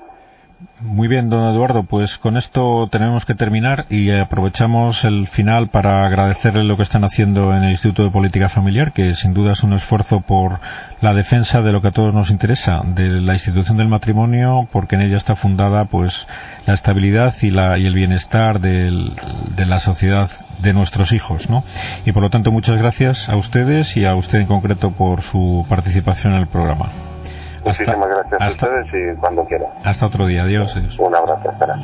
Muy 0.80 1.08
bien, 1.08 1.30
don 1.30 1.52
Eduardo, 1.52 1.84
pues 1.84 2.18
con 2.18 2.36
esto 2.36 2.88
tenemos 2.90 3.24
que 3.24 3.34
terminar 3.34 3.86
y 3.88 4.10
aprovechamos 4.10 5.04
el 5.04 5.28
final 5.28 5.68
para 5.68 6.04
agradecerle 6.04 6.64
lo 6.64 6.76
que 6.76 6.82
están 6.82 7.04
haciendo 7.04 7.54
en 7.54 7.62
el 7.64 7.70
Instituto 7.70 8.04
de 8.04 8.10
Política 8.10 8.48
Familiar, 8.48 8.92
que 8.92 9.14
sin 9.14 9.32
duda 9.32 9.52
es 9.52 9.62
un 9.62 9.72
esfuerzo 9.72 10.20
por 10.20 10.60
la 11.00 11.14
defensa 11.14 11.62
de 11.62 11.72
lo 11.72 11.80
que 11.80 11.88
a 11.88 11.92
todos 11.92 12.12
nos 12.12 12.30
interesa, 12.30 12.82
de 12.84 13.08
la 13.08 13.34
institución 13.34 13.76
del 13.76 13.88
matrimonio, 13.88 14.68
porque 14.72 14.96
en 14.96 15.02
ella 15.02 15.16
está 15.16 15.36
fundada 15.36 15.84
pues 15.86 16.26
la 16.66 16.74
estabilidad 16.74 17.34
y, 17.40 17.50
la, 17.50 17.78
y 17.78 17.86
el 17.86 17.94
bienestar 17.94 18.60
de 18.60 18.90
la 19.56 19.78
sociedad 19.80 20.30
de 20.60 20.72
nuestros 20.72 21.12
hijos, 21.12 21.48
¿no? 21.50 21.64
Y 22.04 22.12
por 22.12 22.22
lo 22.22 22.30
tanto, 22.30 22.52
muchas 22.52 22.78
gracias 22.78 23.28
a 23.28 23.36
ustedes 23.36 23.96
y 23.96 24.04
a 24.04 24.14
usted 24.14 24.40
en 24.40 24.46
concreto 24.46 24.92
por 24.92 25.22
su 25.22 25.66
participación 25.68 26.34
en 26.34 26.40
el 26.40 26.48
programa. 26.48 27.11
Muchísimas 27.64 28.08
gracias 28.08 28.40
a 28.40 28.48
ustedes 28.48 28.86
y 28.92 29.20
cuando 29.20 29.44
quieran. 29.44 29.68
Hasta 29.84 30.06
otro 30.06 30.26
día, 30.26 30.42
adiós. 30.42 30.74
Un 30.98 31.14
abrazo, 31.14 31.50
hasta 31.50 31.50
espera. 31.50 31.76